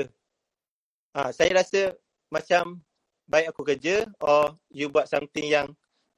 [1.16, 1.96] Ah, saya rasa
[2.30, 2.84] macam
[3.26, 5.72] baik aku kerja or you buat something yang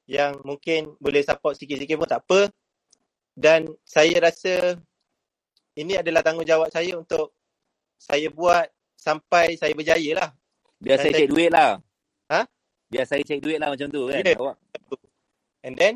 [0.10, 2.50] yang mungkin boleh support sikit-sikit pun tak apa.
[3.38, 4.82] Dan saya rasa
[5.78, 7.38] ini adalah tanggungjawab saya untuk
[8.02, 8.66] saya buat
[8.98, 10.30] sampai saya berjaya lah.
[10.82, 11.72] Biar saya saya cek duit lah.
[12.34, 12.42] Ha?
[12.90, 14.22] Biar saya cek duit lah macam tu kan.
[14.26, 14.36] Ya.
[14.38, 14.56] Awak
[15.66, 15.94] And then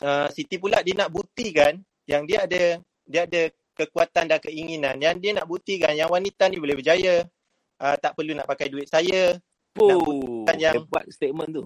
[0.00, 3.42] uh, Siti pula dia nak buktikan yang dia ada dia ada
[3.74, 7.28] kekuatan dan keinginan yang dia nak buktikan yang wanita ni boleh berjaya.
[7.74, 9.36] Uh, tak perlu nak pakai duit saya.
[9.74, 11.64] Oh, yang hebat statement tu.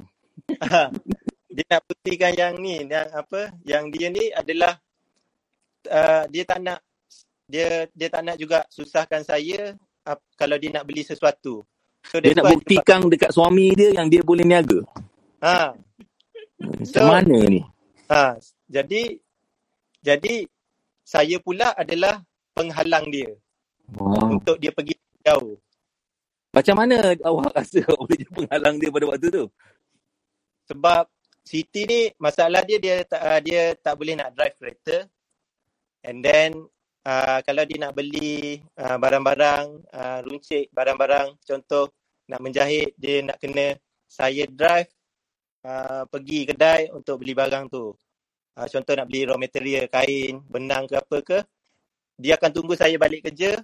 [1.54, 4.80] dia nak buktikan yang ni yang apa yang dia ni adalah
[5.90, 6.80] uh, dia tak nak
[7.48, 9.72] dia dia tak nak juga susahkan saya
[10.04, 11.64] uh, kalau dia nak beli sesuatu.
[12.06, 14.84] So Dia nak buktikan dekat suami dia yang dia boleh niaga.
[15.42, 15.72] ha
[16.61, 17.61] Macam So, mana ni?
[18.12, 18.37] ha
[18.68, 19.16] jadi
[20.04, 20.34] jadi
[21.02, 22.20] saya pula adalah
[22.52, 23.32] penghalang dia
[23.96, 24.37] Wow.
[24.37, 25.56] untuk dia pergi jauh.
[26.52, 29.44] Macam mana awak rasa awak boleh jadi penghalang dia pada waktu tu?
[30.68, 31.04] Sebab
[31.48, 35.08] Siti ni masalah dia dia tak uh, dia tak boleh nak drive kereta.
[36.04, 36.68] And then
[37.04, 41.92] uh, kalau dia nak beli uh, barang-barang uh, runcit, barang-barang contoh
[42.26, 43.76] nak menjahit, dia nak kena
[44.08, 44.88] saya drive
[45.66, 47.92] uh, pergi kedai untuk beli barang tu.
[48.58, 51.38] Uh, contoh nak beli raw material, kain, benang ke apa ke,
[52.18, 53.54] dia akan tunggu saya balik kerja.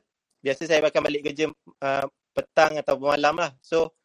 [0.45, 1.51] Biasa saya akan balik kerja
[1.83, 3.51] uh, petang atau malam lah.
[3.65, 3.97] So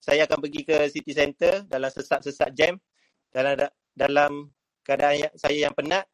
[0.00, 2.78] saya akan pergi ke city center dalam sesak-sesak jam
[3.34, 3.58] dalam
[3.90, 4.32] dalam
[4.86, 6.06] keadaan saya yang penat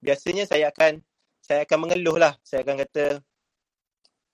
[0.00, 1.02] biasanya saya akan
[1.48, 3.04] saya akan mengeluh lah saya akan kata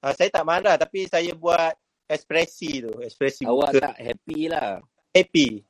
[0.02, 1.70] uh, saya tak marah tapi saya buat
[2.04, 4.82] ekspresi tu ekspresi Awak muka tak happy lah.
[5.10, 5.62] happy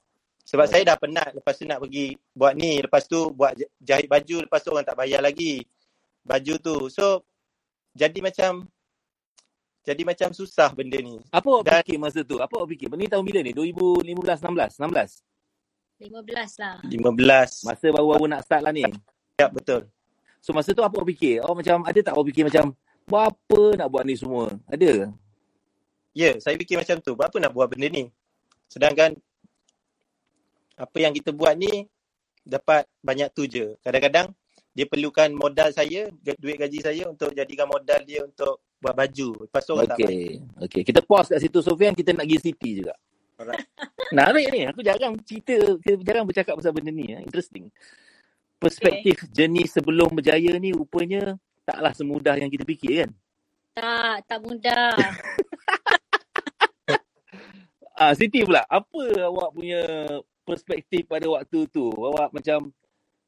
[0.45, 0.71] sebab Oh.
[0.71, 4.61] saya dah penat lepas tu nak pergi buat ni lepas tu buat jahit baju lepas
[4.61, 5.61] tu orang tak bayar lagi
[6.21, 7.21] baju tu so
[7.93, 8.65] jadi macam
[9.85, 12.41] jadi macam susah benda ni Apa awak dan fikir masa tu?
[12.41, 12.89] Apa awak fikir?
[12.91, 13.53] Ni tahun bila ni?
[13.53, 14.81] 2015, 16?
[14.81, 15.21] 16?
[16.01, 16.09] 15
[16.57, 16.81] lah.
[16.81, 18.81] 15 Masa baru-baru nak start lah ni.
[19.37, 19.85] ya betul
[20.45, 21.41] So masa tu apa awak fikir?
[21.41, 22.77] Awak macam, ada tak awak fikir macam,
[23.09, 24.53] buat apa nak buat ni semua?
[24.69, 25.09] Ada?
[26.13, 27.17] Ya, saya fikir macam tu.
[27.17, 28.13] Buat apa nak buat benda ni?
[28.69, 29.17] Sedangkan
[30.77, 31.89] apa yang kita buat ni
[32.45, 33.73] dapat banyak tu je.
[33.81, 34.37] Kadang-kadang
[34.77, 39.49] dia perlukan modal saya, duit gaji saya untuk jadikan modal dia untuk buat baju.
[39.49, 40.13] Lepas tu orang tak bayar.
[40.13, 40.29] Okay.
[40.69, 40.83] Okay.
[40.85, 42.93] Kita pause kat situ Sofian, kita nak pergi City juga.
[43.41, 43.65] Alright.
[44.13, 44.61] Menarik ni.
[44.69, 45.57] Aku jarang cerita,
[46.05, 47.17] jarang bercakap pasal benda ni.
[47.17, 47.73] Interesting.
[48.65, 51.37] Perspektif journey sebelum berjaya ni rupanya
[51.69, 53.11] taklah semudah yang kita fikir kan?
[53.77, 54.97] Tak, tak mudah.
[57.95, 59.87] Ah, Siti pula, apa awak punya
[60.43, 61.95] perspektif pada waktu tu?
[61.95, 62.75] Awak macam,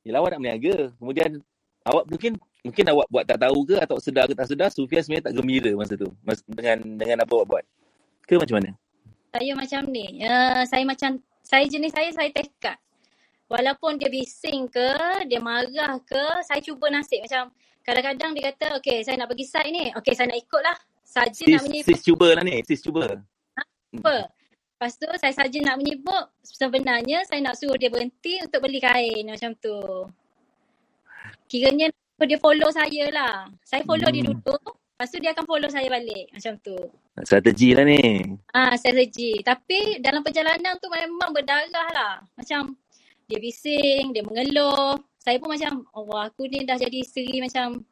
[0.02, 0.90] yelah awak nak berniaga.
[0.98, 1.38] Kemudian
[1.86, 2.34] awak mungkin
[2.66, 5.70] mungkin awak buat tak tahu ke atau sedar ke tak sedar, Sufian sebenarnya tak gembira
[5.78, 7.64] masa tu mas, dengan dengan apa awak buat.
[8.26, 8.74] Ke macam mana?
[9.36, 10.06] saya macam ni.
[10.24, 11.10] Uh, saya macam,
[11.44, 12.80] saya jenis saya, saya tekad.
[13.46, 14.90] Walaupun dia bising ke,
[15.30, 17.22] dia marah ke, saya cuba nasib.
[17.22, 17.54] Macam
[17.86, 19.84] kadang-kadang dia kata, okay saya nak pergi site ni.
[19.94, 20.76] Okay saya nak ikut lah.
[21.06, 23.04] Saja nak Sis, menyibuk sis cuba lah ni, sis cuba.
[23.94, 24.16] apa.
[24.76, 26.24] Lepas tu saya saja nak menyibuk.
[26.42, 29.78] Sebenarnya saya nak suruh dia berhenti untuk beli kain macam tu.
[31.46, 33.46] Kiranya dia follow saya lah.
[33.62, 34.42] Saya follow dia Hmm.
[34.42, 34.58] dulu.
[34.96, 36.76] Lepas tu dia akan follow saya balik macam tu.
[37.20, 38.00] Strategi lah ni.
[38.50, 39.44] Ah, strategi.
[39.44, 42.14] Tapi dalam perjalanan tu memang berdarah lah.
[42.34, 42.72] Macam
[43.26, 44.94] dia bising, dia mengeluh.
[45.18, 47.82] Saya pun macam, oh aku ni dah jadi isteri macam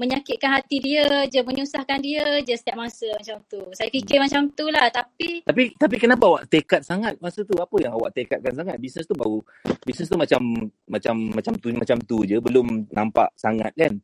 [0.00, 3.60] menyakitkan hati dia je, menyusahkan dia je setiap masa macam tu.
[3.76, 4.88] Saya fikir macam tu lah.
[4.88, 7.52] Tapi Tapi tapi kenapa awak tekad sangat masa tu?
[7.60, 8.80] Apa yang awak tekadkan sangat?
[8.80, 9.44] Bisnes tu baru
[9.84, 10.40] bisnes tu macam
[10.88, 14.00] macam macam tu macam tu je, belum nampak sangat kan?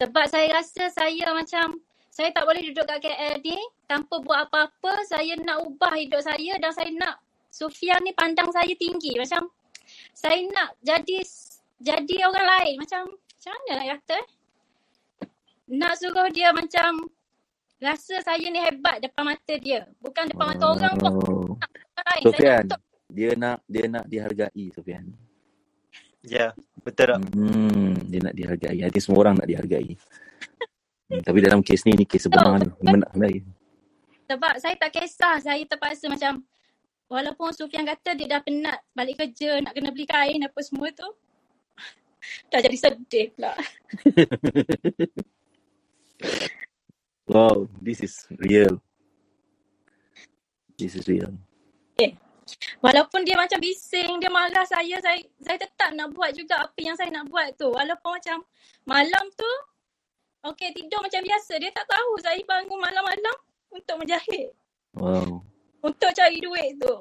[0.00, 1.76] sebab saya rasa saya macam,
[2.08, 5.04] saya tak boleh duduk kat KL ni tanpa buat apa-apa.
[5.04, 7.20] Saya nak ubah hidup saya dan saya nak
[7.60, 9.20] Sufian ni pandang saya tinggi.
[9.20, 9.52] Macam
[10.16, 11.20] saya nak jadi
[11.76, 12.74] jadi orang lain.
[12.80, 14.26] Macam macam mana nak kata eh?
[15.76, 17.04] Nak suruh dia macam
[17.80, 19.84] rasa saya ni hebat depan mata dia.
[20.00, 21.12] Bukan depan mata orang pun.
[21.20, 21.52] Oh.
[22.00, 22.64] Saya Sofian,
[23.12, 25.04] dia nak dia nak dihargai Sofian.
[26.20, 26.52] Ya,
[26.84, 27.20] betul tak?
[27.32, 28.76] Hmm, dia nak dihargai.
[28.84, 29.96] I think semua orang nak dihargai.
[31.08, 32.68] Hmm, tapi dalam kes ni, ni kes sebenar ni.
[32.84, 33.42] Menak sebenarnya.
[34.28, 35.36] Sebab saya tak kisah.
[35.40, 36.44] Saya terpaksa macam
[37.10, 41.08] walaupun Sufian kata dia dah penat balik kerja nak kena beli kain apa semua tu.
[42.54, 43.52] dah jadi sedih pula.
[47.30, 48.82] Wow, this is real.
[50.74, 51.30] This is real.
[52.80, 56.96] Walaupun dia macam bising, dia marah saya, saya saya tetap nak buat juga apa yang
[56.96, 57.70] saya nak buat tu.
[57.70, 58.38] Walaupun macam
[58.88, 59.52] malam tu,
[60.50, 61.60] okey tidur macam biasa.
[61.60, 63.36] Dia tak tahu saya bangun malam-malam
[63.70, 64.50] untuk menjahit.
[64.96, 65.44] Wow.
[65.80, 66.94] Untuk cari duit tu.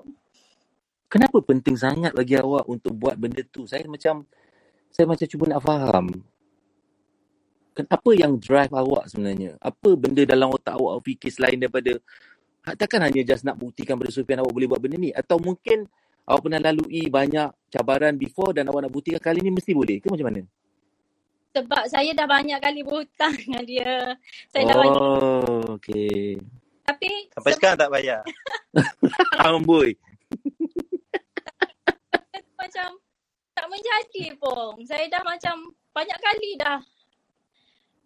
[1.09, 3.65] Kenapa penting sangat bagi awak untuk buat benda tu?
[3.65, 4.23] Saya macam
[4.93, 6.05] saya macam cuba nak faham.
[7.79, 9.55] Apa yang drive awak sebenarnya?
[9.63, 11.95] Apa benda dalam otak awak fikir selain daripada
[12.67, 15.09] ha, takkan hanya just nak buktikan pada Sufian awak boleh buat benda ni?
[15.15, 15.87] Atau mungkin
[16.27, 20.11] awak pernah lalui banyak cabaran before dan awak nak buktikan kali ni mesti boleh ke
[20.11, 20.41] macam mana?
[21.57, 24.13] Sebab saya dah banyak kali berhutang dengan dia.
[24.53, 25.01] Saya dah banyak.
[25.01, 26.37] Oh, okay.
[26.89, 28.21] Tapi Sampai sekarang tak bayar.
[29.45, 29.93] Amboi.
[32.61, 32.89] macam
[33.53, 34.73] tak menjadi pun.
[34.89, 36.81] Saya dah macam banyak kali dah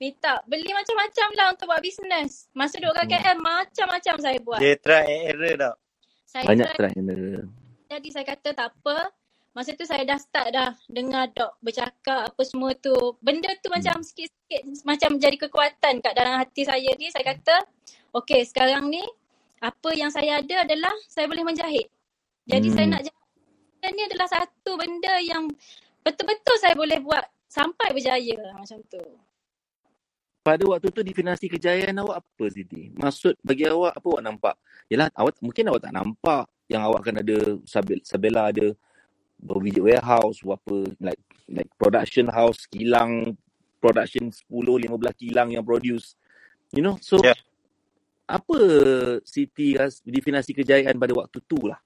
[0.04, 2.52] minta beli macam-macam lah untuk buat bisnes.
[2.52, 4.60] Masa duduk kat KL macam-macam saya buat.
[4.60, 5.76] Dia try and error tak?
[6.28, 7.46] Saya Banyak try, try and error.
[7.88, 9.16] jadi saya kata tak apa.
[9.54, 13.16] Masa tu saya dah start dah dengar dok bercakap apa semua tu.
[13.22, 17.14] Benda tu macam sikit-sikit macam jadi kekuatan kat dalam hati saya ni.
[17.14, 17.62] Saya kata,
[18.14, 19.02] okay sekarang ni
[19.60, 21.88] apa yang saya ada adalah saya boleh menjahit.
[22.46, 22.76] Jadi Hmm.
[22.76, 23.22] saya nak jahit.
[23.84, 25.44] Ni adalah satu benda yang
[26.04, 29.04] betul-betul saya boleh buat sampai berjaya macam tu.
[30.44, 32.92] Pada waktu tu definisi kejayaan awak apa Siti?
[32.96, 34.56] Maksud bagi awak apa awak nampak?
[34.92, 38.68] Yalah awak mungkin awak tak nampak yang awak akan ada Sabel- Sabella ada
[39.40, 43.36] berwujud warehouse apa like like production house kilang
[43.80, 46.16] production 10 15 kilang yang produce.
[46.76, 47.36] You know, so Yeah.
[48.28, 48.58] Apa
[49.28, 51.80] Siti ras definisi kejayaan pada waktu tu lah.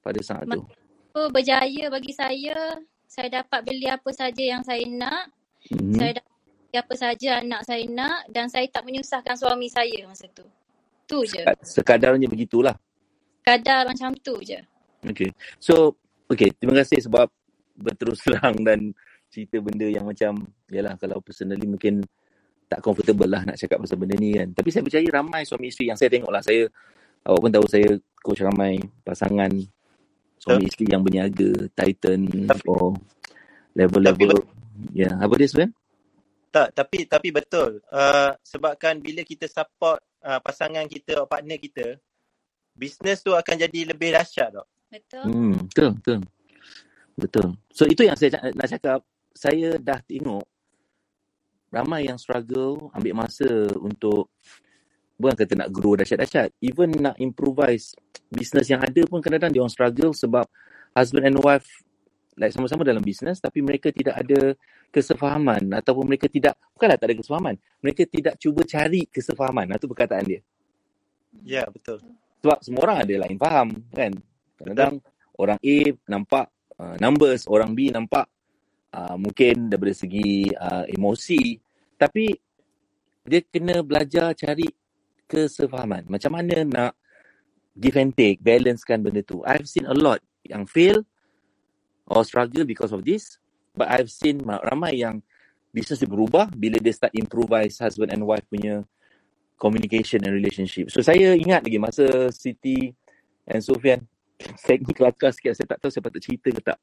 [0.00, 0.64] Pada saat tu.
[1.10, 2.78] So berjaya bagi saya,
[3.10, 5.32] saya dapat beli apa saja yang saya nak.
[5.72, 5.96] Mhm.
[5.98, 10.30] Saya dapat beli apa saja anak saya nak dan saya tak menyusahkan suami saya masa
[10.30, 10.46] tu.
[11.10, 11.42] Tu je.
[11.66, 12.78] Sekadarnya begitulah.
[13.42, 14.62] Kadar macam tu je.
[15.02, 15.32] Okay.
[15.58, 15.98] So,
[16.30, 16.54] okay.
[16.54, 17.26] Terima kasih sebab
[17.74, 18.94] berterus terang dan
[19.32, 22.04] cerita benda yang macam, yalah kalau personally mungkin
[22.70, 24.54] tak comfortable lah nak cakap pasal benda ni kan.
[24.54, 26.38] Tapi saya percaya ramai suami isteri yang saya tengok lah.
[26.38, 26.70] Saya,
[27.26, 27.88] awak pun tahu saya
[28.22, 29.50] coach ramai pasangan
[30.38, 32.30] suami isteri yang berniaga, titan
[32.70, 32.94] or
[33.74, 34.46] level-level.
[34.94, 35.74] Ya, apa dia sebenarnya?
[36.54, 37.82] Tak, tapi tapi betul.
[37.90, 41.98] Uh, sebabkan bila kita support uh, pasangan kita, partner kita,
[42.78, 44.66] bisnes tu akan jadi lebih dahsyat tau.
[44.90, 45.24] Betul?
[45.26, 46.18] Hmm, betul, betul.
[47.18, 47.48] Betul.
[47.74, 49.02] So itu yang saya nak cakap,
[49.34, 50.46] saya dah tengok
[51.70, 54.30] ramai yang struggle ambil masa untuk
[55.20, 57.94] bukan kata nak grow dahsyat-dahsyat, even nak improvise
[58.30, 60.46] business yang ada pun kadang-kadang dia orang struggle sebab
[60.96, 61.66] husband and wife
[62.40, 64.56] like sama-sama dalam bisnes tapi mereka tidak ada
[64.90, 67.54] kesefahaman ataupun mereka tidak bukanlah tak ada kesefahaman,
[67.84, 69.70] mereka tidak cuba cari kesefahaman.
[69.76, 70.40] Itu perkataan dia.
[71.46, 72.02] Ya, betul.
[72.42, 74.12] Sebab semua orang ada lain faham kan.
[74.58, 74.94] Kadang-kadang
[75.38, 75.76] orang A
[76.10, 76.46] nampak
[76.80, 78.26] uh, numbers, orang B nampak
[78.94, 81.58] uh, mungkin daripada segi uh, emosi.
[81.96, 82.32] Tapi
[83.26, 84.66] dia kena belajar cari
[85.30, 86.08] kesefahaman.
[86.10, 86.92] Macam mana nak
[87.78, 89.44] give and take, balancekan benda tu.
[89.46, 91.06] I've seen a lot yang fail
[92.10, 93.38] or struggle because of this.
[93.70, 95.22] But I've seen ramai yang
[95.70, 98.82] business dia berubah bila dia start improvise husband and wife punya
[99.54, 100.90] communication and relationship.
[100.90, 102.90] So saya ingat lagi masa Siti
[103.46, 104.09] and Sofian
[104.56, 106.78] saya ni kelakar sikit saya tak tahu saya patut cerita ke tak.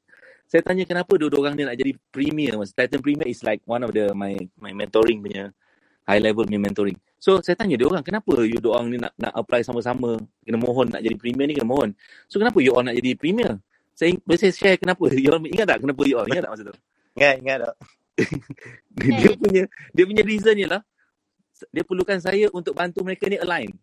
[0.48, 2.72] Saya tanya kenapa dua-dua orang ni nak jadi premier mas.
[2.72, 5.52] Titan Premier is like one of the my my mentoring punya
[6.08, 6.96] high level punya mentoring.
[7.20, 10.16] So saya tanya dia orang kenapa you dua orang ni nak nak apply sama-sama
[10.46, 11.92] kena mohon nak jadi premier ni kena mohon.
[12.30, 13.60] So kenapa you all nak jadi premier?
[13.92, 15.10] Saya saya share kenapa.
[15.18, 16.28] You all ingat tak kenapa you all?
[16.30, 16.74] Ingat tak masa tu?
[17.18, 17.74] Ingat, ingat tak?
[19.18, 20.82] dia punya dia punya reasonnya lah
[21.74, 23.74] dia perlukan saya untuk bantu mereka ni align.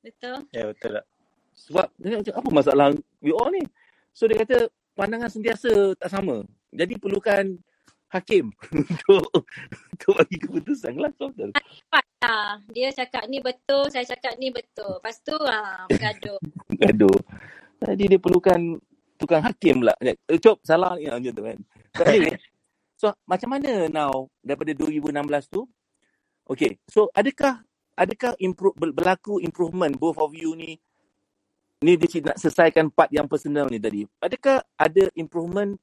[0.00, 0.48] Betul?
[0.50, 1.04] Ya, betul tak?
[1.70, 2.86] Sebab dia macam apa masalah
[3.22, 3.62] you all ni?
[4.10, 4.66] So dia kata
[4.98, 6.42] pandangan sentiasa tak sama.
[6.72, 7.56] Jadi perlukan
[8.12, 9.24] hakim untuk
[9.92, 11.10] untuk bagi keputusan lah.
[11.16, 11.50] So, betul.
[11.52, 12.60] Lah.
[12.70, 15.00] Dia cakap ni betul, saya cakap ni betul.
[15.00, 16.38] Lepas tu ha, bergaduh.
[16.82, 17.18] Gaduh.
[17.82, 18.78] Jadi dia perlukan
[19.18, 19.96] tukang hakim lah.
[20.02, 21.58] Eh, Cop, salah ni macam tu kan.
[22.06, 22.38] Anyway,
[23.00, 25.66] so macam mana now daripada 2016 tu?
[26.46, 27.62] Okay, so adakah
[27.94, 30.78] adakah improve, berlaku improvement both of you ni
[31.82, 34.06] ni dia nak selesaikan part yang personal ni tadi.
[34.22, 35.76] Adakah ada improvement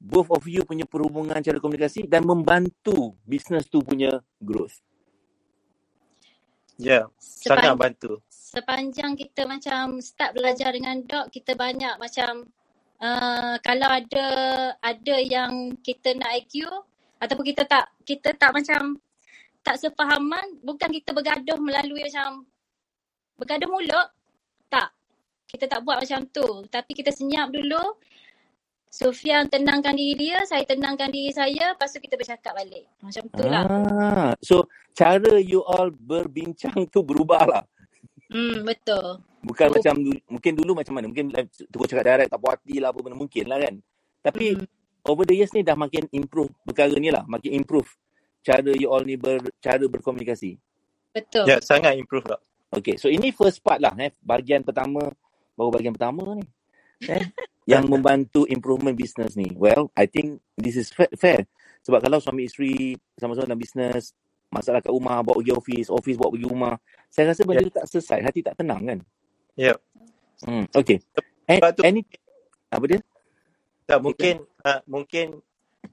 [0.00, 4.80] both of you punya perhubungan cara komunikasi dan membantu business tu punya growth?
[6.80, 8.24] Ya, sangat bantu.
[8.32, 12.48] Sepanjang kita macam start belajar dengan dog, kita banyak macam
[13.04, 14.26] uh, kalau ada
[14.80, 16.64] ada yang kita nak IQ
[17.20, 18.96] ataupun kita tak kita tak macam
[19.60, 22.48] tak sefahaman, bukan kita bergaduh melalui macam
[23.36, 24.08] bergaduh mulut.
[25.50, 26.64] Kita tak buat macam tu.
[26.70, 27.98] Tapi kita senyap dulu.
[28.90, 32.90] Sufian tenangkan diri dia, saya tenangkan diri saya, lepas tu kita bercakap balik.
[32.98, 33.62] Macam tu lah.
[33.62, 34.66] Ah, so
[34.98, 37.62] cara you all berbincang tu berubah lah.
[38.34, 39.22] Hmm, betul.
[39.46, 39.74] Bukan Oh.
[39.78, 39.94] macam
[40.26, 41.06] mungkin dulu macam mana?
[41.06, 41.30] Mungkin
[41.70, 43.74] terus cakap direct tak puas hati lah apa benda mungkin lah kan.
[44.26, 44.66] Tapi Hmm.
[45.06, 47.86] over the years ni dah makin improve perkara ni lah, makin improve
[48.42, 50.58] cara you all ni ber, cara berkomunikasi.
[51.14, 51.46] Betul.
[51.46, 52.42] Ya, sangat improve tak.
[52.70, 54.14] Okay, so ini first part lah eh.
[54.22, 55.10] Bahagian pertama,
[55.60, 56.46] baru bahagian pertama ni.
[57.08, 57.24] Eh,
[57.64, 59.48] yang membantu improvement business ni.
[59.56, 61.48] Well, I think this is fa- fair.
[61.80, 64.12] Sebab kalau suami isteri sama-sama dalam business,
[64.52, 66.74] masalah kat rumah, bawa pergi office, office bawa pergi rumah,
[67.08, 68.98] saya rasa benda tu tak selesai, hati tak tenang kan?
[69.56, 69.72] Ya.
[70.44, 71.00] Hmm, okay.
[71.48, 72.04] And, Sebab tu any,
[72.68, 73.00] apa dia?
[73.90, 75.26] tak mungkin uh, mungkin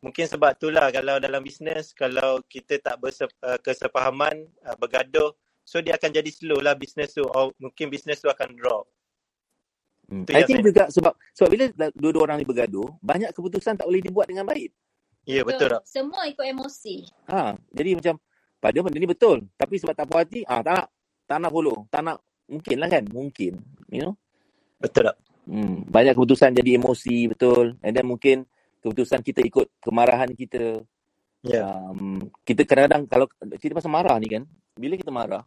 [0.06, 5.34] mungkin sebab itulah kalau dalam bisnes kalau kita tak berse, uh, kesepahaman uh, bergaduh
[5.66, 8.86] so dia akan jadi slow lah bisnes tu or mungkin bisnes tu akan drop.
[10.08, 10.24] Hmm.
[10.24, 13.76] Tu I yang think saya juga sebab sebab bila dua-dua orang ni bergaduh, banyak keputusan
[13.76, 14.72] tak boleh dibuat dengan baik.
[15.28, 15.84] Ya betul tak?
[15.84, 17.04] Semua ikut emosi.
[17.28, 18.16] Ha, jadi macam
[18.64, 20.88] pada benda ni betul, tapi sebab tak puas hati, ah tak nak,
[21.28, 23.54] tak nak follow, tak nak mungkin lah kan, mungkin,
[23.92, 24.16] you know.
[24.80, 25.20] Betul tak?
[25.44, 28.48] Hmm, banyak keputusan jadi emosi betul, and then mungkin
[28.80, 30.80] keputusan kita ikut kemarahan kita.
[31.44, 31.68] Ya.
[31.92, 33.28] Um, kita kadang-kadang kalau
[33.60, 34.48] cerita pasal marah ni kan,
[34.80, 35.44] bila kita marah,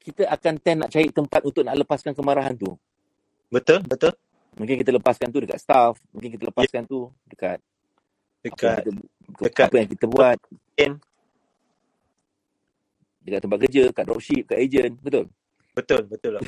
[0.00, 2.72] kita akan tend nak cari tempat untuk nak lepaskan kemarahan tu.
[3.52, 4.12] Betul, betul.
[4.56, 8.90] Mungkin kita lepaskan tu dekat staff, mungkin kita lepaskan tu dekat apa yang Dekat kita
[9.42, 10.90] dekat apa yang kita buat mungkin
[13.26, 15.26] dekat tempat kerja, kat dropship, kat agent, betul?
[15.76, 16.44] betul, betul tak?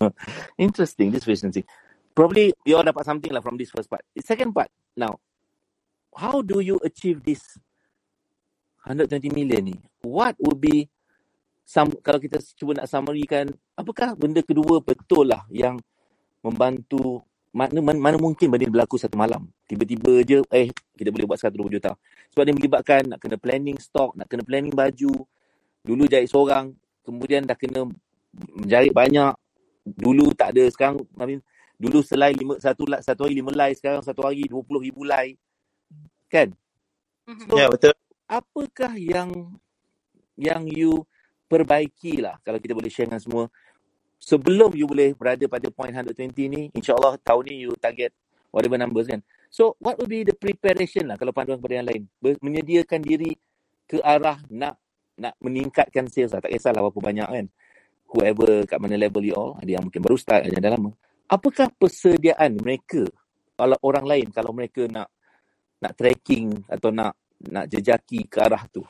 [0.64, 1.66] Interesting, this interesting.
[2.16, 4.00] Probably you all dapat something lah from this first part.
[4.16, 5.20] The second part, now,
[6.16, 7.42] how do you achieve this
[8.88, 9.76] 120 million ni?
[10.00, 10.88] What would be
[11.66, 15.76] some kalau kita cuba nak summary kan, apakah benda kedua betul lah yang
[16.44, 17.24] membantu
[17.54, 19.46] mana, mana, mana mungkin benda ni berlaku satu malam.
[19.70, 20.68] Tiba-tiba je, eh,
[20.98, 21.94] kita boleh buat 120 juta.
[22.34, 25.14] Sebab dia melibatkan nak kena planning stok, nak kena planning baju.
[25.86, 26.74] Dulu jahit seorang,
[27.06, 27.86] kemudian dah kena
[28.34, 29.32] menjahit banyak.
[29.86, 31.40] Dulu tak ada, sekarang, I mean,
[31.78, 35.38] dulu selai lima, satu, satu hari lima lai, sekarang satu hari 20 ribu lai.
[36.26, 36.50] Kan?
[37.46, 37.94] So, Ya betul.
[38.28, 39.54] apakah yang
[40.34, 41.06] yang you
[41.46, 43.44] perbaiki lah kalau kita boleh share dengan semua
[44.24, 48.10] sebelum you boleh berada pada point 120 ni insyaallah tahun ni you target
[48.48, 49.20] whatever numbers kan
[49.52, 52.02] so what will be the preparation lah kalau panduan kepada yang lain
[52.40, 53.36] menyediakan diri
[53.84, 54.80] ke arah nak
[55.20, 57.46] nak meningkatkan sales lah tak kisahlah berapa banyak kan
[58.08, 60.90] whoever kat mana level you all ada yang mungkin baru start ada yang dah lama
[61.28, 63.04] apakah persediaan mereka
[63.54, 65.12] kalau orang lain kalau mereka nak
[65.84, 67.12] nak tracking atau nak
[67.50, 68.80] nak jejaki ke arah tu.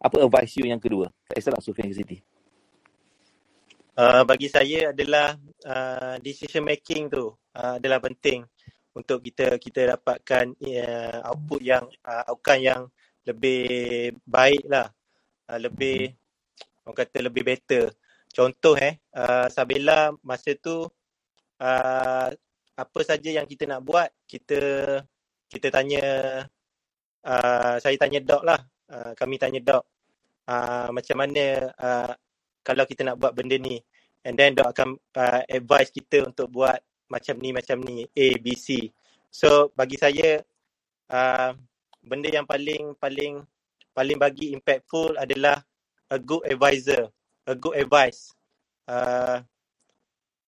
[0.00, 1.12] Apa advice you yang kedua?
[1.28, 2.16] Tak kisahlah Sufian ke Siti.
[3.90, 5.34] Uh, bagi saya adalah
[5.66, 8.46] uh, decision making tu uh, adalah penting
[8.94, 12.82] untuk kita kita dapatkan uh, output yang uh, outcome yang
[13.26, 14.86] lebih baik lah.
[15.50, 16.14] Uh, lebih
[16.86, 17.90] orang kata lebih better.
[18.30, 20.86] Contoh eh uh, Sabela masa tu
[21.58, 22.28] uh,
[22.80, 24.60] apa saja yang kita nak buat kita
[25.50, 26.04] kita tanya
[27.26, 28.62] uh, saya tanya Doc lah.
[28.86, 29.82] Uh, kami tanya Doc
[30.46, 32.14] uh, macam mana uh,
[32.60, 33.80] kalau kita nak buat benda ni.
[34.20, 36.76] And then Doc akan uh, advise kita untuk buat
[37.08, 38.92] macam ni macam ni A B C.
[39.32, 40.44] So bagi saya
[41.08, 41.56] uh,
[42.04, 43.40] benda yang paling paling
[43.96, 45.64] paling bagi impactful adalah
[46.12, 47.08] a good advisor
[47.48, 48.36] a good advice.
[48.84, 49.40] Uh,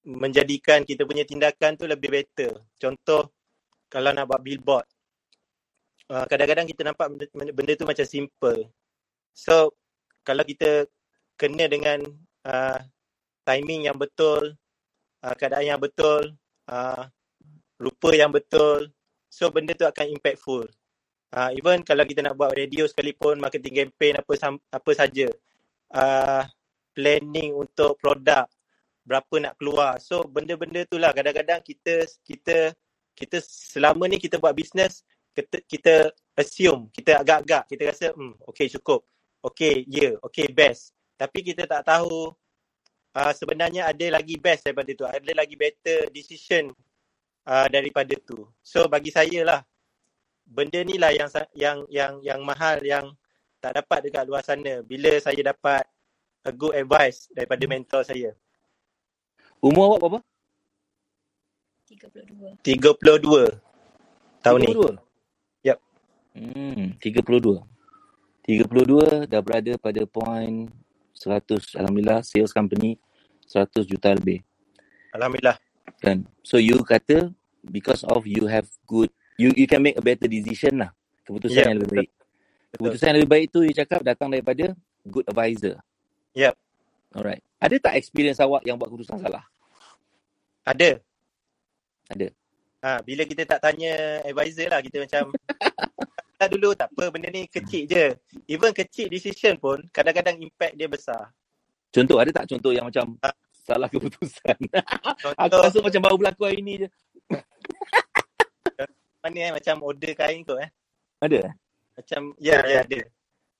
[0.05, 2.53] menjadikan kita punya tindakan tu lebih better.
[2.77, 3.33] Contoh
[3.89, 4.87] kalau nak buat billboard
[6.13, 8.69] uh, kadang-kadang kita nampak benda, benda tu macam simple.
[9.33, 9.73] So
[10.21, 10.85] kalau kita
[11.43, 12.07] kena dengan
[12.47, 12.79] uh,
[13.43, 14.55] timing yang betul,
[15.27, 16.39] uh, keadaan yang betul,
[16.71, 17.03] uh,
[17.83, 18.87] rupa yang betul,
[19.27, 20.71] so benda tu akan impactful.
[21.35, 24.33] Uh, even kalau kita nak buat radio sekalipun, marketing campaign apa
[24.71, 25.27] apa saja,
[25.91, 26.47] uh,
[26.95, 28.47] planning untuk produk,
[29.03, 29.99] berapa nak keluar.
[29.99, 32.77] So benda-benda tu lah kadang-kadang kita kita
[33.19, 35.95] kita selama ni kita buat bisnes kita, kita
[36.37, 39.05] assume, kita agak-agak, kita rasa hmm okay cukup.
[39.43, 40.95] Okay, yeah, okay best.
[41.23, 42.35] Tapi kita tak tahu
[43.15, 45.07] uh, sebenarnya ada lagi best daripada tu.
[45.07, 46.75] Ada lagi better decision
[47.47, 48.43] uh, daripada tu.
[48.59, 49.61] So bagi saya lah
[50.43, 53.15] benda ni lah yang sa- yang yang yang mahal yang
[53.63, 54.83] tak dapat dekat luar sana.
[54.83, 55.87] Bila saya dapat
[56.43, 58.35] a good advice daripada mentor saya.
[59.63, 60.19] Umur awak berapa?
[61.87, 62.59] 32.
[62.67, 64.75] 32 tahun ni.
[64.75, 64.99] 32.
[65.71, 65.79] Yep.
[66.35, 67.63] Hmm, 32.
[68.43, 70.67] 32 dah berada pada point
[71.23, 72.99] 100 alhamdulillah sales company
[73.47, 74.43] 100 juta lebih.
[75.15, 75.57] Alhamdulillah.
[76.03, 76.27] Kan?
[76.43, 77.31] So you kata
[77.63, 79.09] because of you have good
[79.39, 80.91] you you can make a better decision lah.
[81.23, 82.01] Keputusan Yeah, yang lebih betul.
[82.03, 82.11] baik.
[82.73, 84.75] Keputusan yang lebih baik tu you cakap datang daripada
[85.07, 85.79] good advisor.
[86.35, 86.55] Yep.
[87.13, 87.43] Alright.
[87.63, 89.45] Ada tak experience awak yang buat keputusan salah?
[90.67, 90.99] Ada.
[92.11, 92.29] Ada.
[92.83, 95.31] Ha, bila kita tak tanya advisor lah, kita macam
[96.43, 98.19] tak dulu tak apa, benda ni kecil je.
[98.51, 101.31] Even kecil decision pun, kadang-kadang impact dia besar.
[101.95, 103.31] Contoh ada tak contoh yang macam Ah.
[103.63, 104.59] salah keputusan?
[105.07, 106.89] Aku Contoh, rasa macam baru berlaku hari ni je.
[109.23, 110.71] mana eh, macam order kain kot eh.
[111.23, 111.55] Ada?
[111.95, 113.01] Macam, ya, ya ada.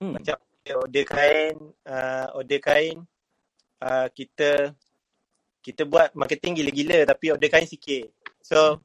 [0.03, 0.19] Hmm.
[0.19, 0.35] Macam
[0.83, 1.55] order kain,
[1.87, 2.97] uh, order kain,
[3.79, 4.75] uh, kita
[5.63, 8.11] kita buat marketing gila-gila tapi order kain sikit.
[8.43, 8.83] So, Hmm.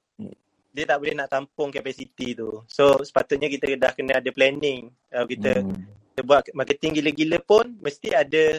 [0.68, 2.62] Dia tak boleh nak tampung kapasiti tu.
[2.68, 4.92] So, sepatutnya kita dah kena ada planning.
[5.08, 5.84] Kalau kita Hmm.
[6.12, 8.58] kita buat marketing gila-gila pun mesti ada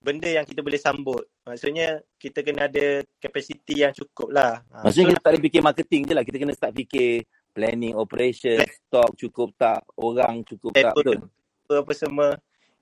[0.00, 1.24] benda yang kita boleh sambut.
[1.44, 4.62] Maksudnya kita kena ada kapasiti yang cukup lah.
[4.72, 6.24] Ha, Maksudnya so, kita tak boleh fikir marketing je lah.
[6.24, 7.10] Kita kena start fikir
[7.52, 10.92] planning, operation, stock cukup tak, orang cukup tak.
[10.92, 11.24] Betul.
[11.64, 11.78] Betul?
[11.82, 12.28] apa semua.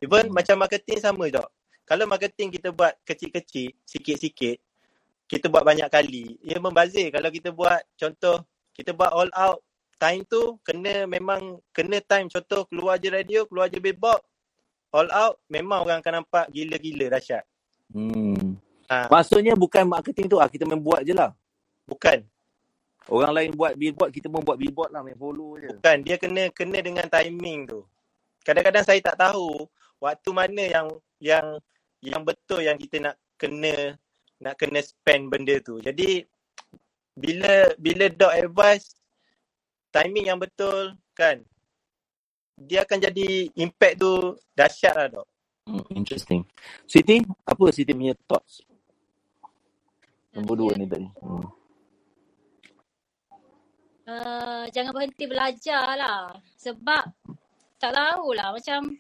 [0.03, 0.35] Even Hmm.
[0.35, 1.41] macam marketing sama je.
[1.85, 4.57] Kalau marketing kita buat kecil-kecil, sikit-sikit,
[5.25, 7.09] kita buat banyak kali, ia membazir.
[7.13, 8.45] Kalau kita buat contoh,
[8.75, 9.63] kita buat all out,
[9.97, 14.21] time tu kena memang kena time contoh keluar je radio, keluar je billboard,
[14.91, 17.47] all out memang orang akan nampak gila-gila dahsyat.
[17.95, 18.59] Hmm.
[18.91, 20.51] Ha, Maksudnya bukan marketing tu lah.
[20.51, 21.33] Kita main buat je lah.
[21.89, 22.21] bukan.
[23.05, 25.05] Orang lain buat billboard, kita pun buat billboard lah.
[25.05, 25.69] Main follow je.
[25.77, 27.85] Bukan, dia kena kena dengan timing tu.
[28.45, 29.69] Kadang-kadang saya tak tahu
[30.01, 30.87] waktu mana yang
[31.21, 31.47] yang
[32.01, 33.97] yang betul yang kita nak kena
[34.41, 35.81] nak kena spend benda tu.
[35.81, 36.25] Jadi
[37.15, 38.99] bila bila doc advice
[39.95, 41.39] timing yang betul kan
[42.59, 45.27] dia akan jadi impact tu dahsyat lah dok.
[45.65, 46.47] Hmm, interesting.
[46.87, 48.63] Siti, apa Siti punya thoughts?
[50.35, 51.09] Nombor dua ni tadi.
[51.19, 51.47] Hmm.
[54.05, 56.37] Uh, jangan berhenti belajar lah.
[56.61, 57.05] Sebab
[57.81, 58.95] tak tahulah macam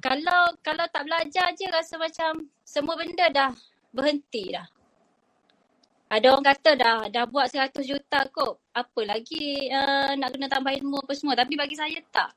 [0.00, 3.52] kalau kalau tak belajar je rasa macam semua benda dah
[3.92, 4.64] berhenti dah.
[6.10, 8.58] Ada orang kata dah dah buat 100 juta kot.
[8.74, 11.38] Apa lagi uh, nak kena tambah ilmu apa semua.
[11.38, 12.34] Tapi bagi saya tak.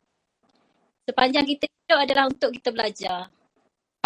[1.09, 3.34] Sepanjang kita hidup adalah untuk kita belajar.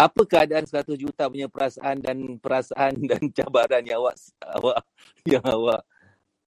[0.00, 4.78] Apa keadaan 100 juta punya perasaan dan perasaan dan cabaran yang awak awak
[5.28, 5.84] yang awak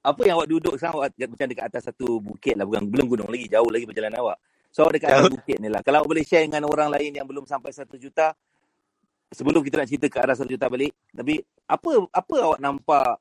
[0.01, 3.29] apa yang awak duduk sekarang awak macam dekat atas satu bukit lah bukan belum gunung
[3.29, 4.41] lagi jauh lagi perjalanan awak.
[4.73, 5.85] So awak dekat atas bukit ni lah.
[5.85, 8.33] Kalau awak boleh share dengan orang lain yang belum sampai 1 juta
[9.31, 13.15] sebelum kita nak cerita ke arah 1 juta balik tapi apa apa awak nampak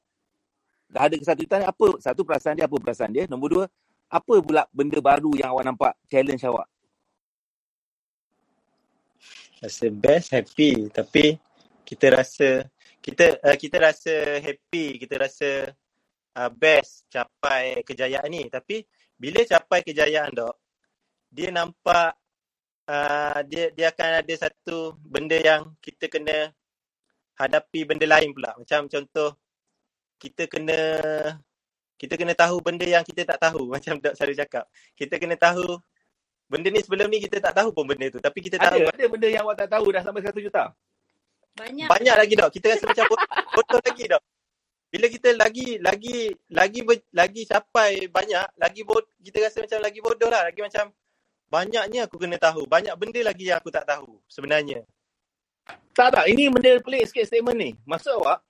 [0.91, 3.65] dah ada ke 1 juta ni apa satu perasaan dia apa perasaan dia nombor dua
[4.11, 6.67] apa pula benda baru yang awak nampak challenge awak
[9.61, 10.89] Rasa best, happy.
[10.89, 11.37] Tapi
[11.85, 12.65] kita rasa
[13.05, 15.69] kita uh, kita rasa happy, kita rasa
[16.41, 18.49] uh, best capai kejayaan ni.
[18.49, 18.81] Tapi
[19.21, 20.57] bila capai kejayaan dok,
[21.29, 22.17] dia nampak
[22.91, 26.51] uh, dia dia akan ada satu benda yang kita kena
[27.39, 28.59] hadapi benda lain pula.
[28.59, 29.39] Macam contoh
[30.19, 30.79] kita kena
[32.01, 34.65] kita kena tahu benda yang kita tak tahu macam Dok selalu cakap.
[34.99, 35.79] Kita kena tahu
[36.51, 39.07] benda ni sebelum ni kita tak tahu pun benda tu tapi kita tahu ada ada
[39.07, 40.75] benda yang awak tak tahu dah sampai 1 juta
[41.55, 41.87] Banyak.
[41.87, 42.51] banyak lagi dok.
[42.51, 43.07] Kita rasa macam
[43.55, 44.23] bodoh lagi dok.
[44.91, 49.99] Bila kita lagi lagi lagi ber, lagi capai banyak, lagi bod, kita rasa macam lagi
[50.03, 50.91] bodoh lah, lagi macam
[51.51, 52.65] banyaknya aku kena tahu.
[52.65, 54.87] Banyak benda lagi yang aku tak tahu sebenarnya.
[55.93, 57.71] Tak tak, ini benda pelik sikit statement ni.
[57.85, 58.41] Maksud awak,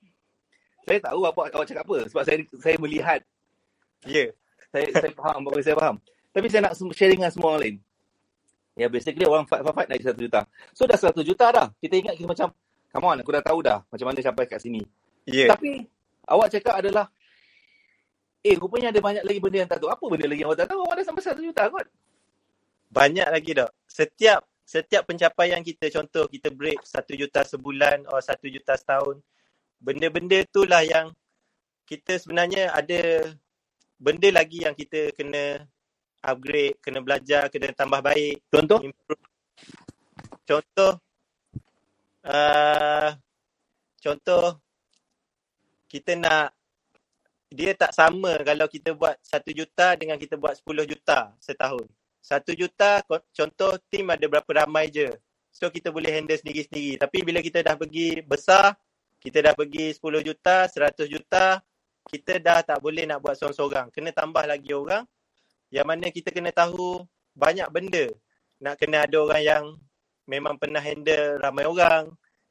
[0.86, 3.20] saya tahu apa awak cakap apa sebab saya saya melihat,
[4.08, 4.28] Ya.
[4.28, 4.30] Yeah.
[4.72, 5.96] saya saya faham apa saya faham.
[6.30, 7.76] Tapi saya nak sharing dengan semua orang lain.
[8.78, 10.40] Ya basically orang fight fight, fight naik 1 juta.
[10.72, 11.68] So dah 1 juta dah.
[11.82, 12.48] Kita ingat kita macam
[12.90, 14.80] come on aku dah tahu dah macam mana sampai kat sini.
[15.26, 15.44] Ya.
[15.44, 15.48] Yeah.
[15.52, 15.84] Tapi
[16.30, 17.12] awak cakap adalah
[18.40, 19.90] eh rupanya ada banyak lagi benda yang tak tahu.
[19.92, 20.80] Apa benda lagi yang awak tak tahu?
[20.86, 21.86] Awak dah sampai 1 juta kot.
[22.90, 23.70] Banyak lagi dok.
[23.86, 29.18] Setiap setiap pencapaian kita contoh kita break 1 juta sebulan atau 1 juta setahun.
[29.82, 31.10] Benda-benda itulah yang
[31.86, 33.34] kita sebenarnya ada
[33.98, 35.66] benda lagi yang kita kena
[36.22, 38.42] upgrade, kena belajar, kena tambah baik.
[38.46, 38.78] Contoh?
[38.82, 39.24] improve.
[40.46, 40.92] Contoh
[42.26, 43.10] uh,
[43.98, 44.58] contoh
[45.90, 46.54] kita nak
[47.50, 51.86] dia tak sama kalau kita buat 1 juta dengan kita buat 10 juta setahun.
[52.20, 55.08] 1 juta contoh tim ada berapa ramai je.
[55.50, 57.00] So kita boleh handle sendiri-sendiri.
[57.00, 58.76] Tapi bila kita dah pergi besar,
[59.18, 61.58] kita dah pergi 10 juta, 100 juta,
[62.08, 63.92] kita dah tak boleh nak buat seorang-seorang.
[63.92, 65.04] Kena tambah lagi orang
[65.70, 67.02] yang mana kita kena tahu
[67.34, 68.10] banyak benda.
[68.60, 69.64] Nak kena ada orang yang
[70.26, 72.04] memang pernah handle ramai orang.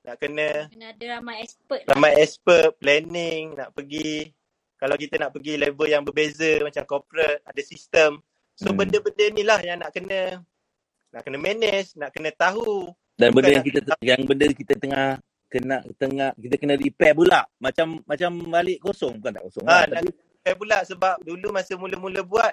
[0.05, 1.91] Nak kena Kena ada ramai expert lah.
[1.95, 4.32] ramai expert, planning, nak pergi
[4.80, 8.24] Kalau kita nak pergi level yang berbeza macam corporate, ada sistem.
[8.60, 8.78] So Hmm.
[8.84, 10.43] benda-benda ni lah yang nak kena
[11.16, 12.91] nak kena manage, nak kena tahu.
[13.16, 15.16] Dan benda yang kita yang benda kita tengah
[15.47, 17.47] kena tengah kita kena repair pula.
[17.55, 19.82] Macam macam balik kosong bukan tak kosong Ha, lah.
[19.88, 22.51] nak Tapi repair pula sebab dulu masa mula-mula buat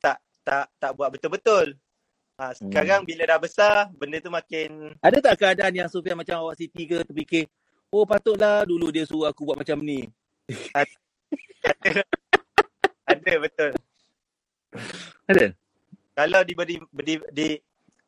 [0.00, 1.76] tak tak tak buat betul-betul.
[2.40, 6.56] Ha, sekarang bila dah besar, benda tu makin ada tak keadaan yang Sofian macam awak
[6.56, 7.44] Siti ke terfikir,
[7.92, 10.08] oh patutlah dulu dia suruh aku buat macam ni.
[13.04, 13.72] ada betul.
[15.28, 15.54] Ada?
[16.12, 17.48] Kalau diberi di, di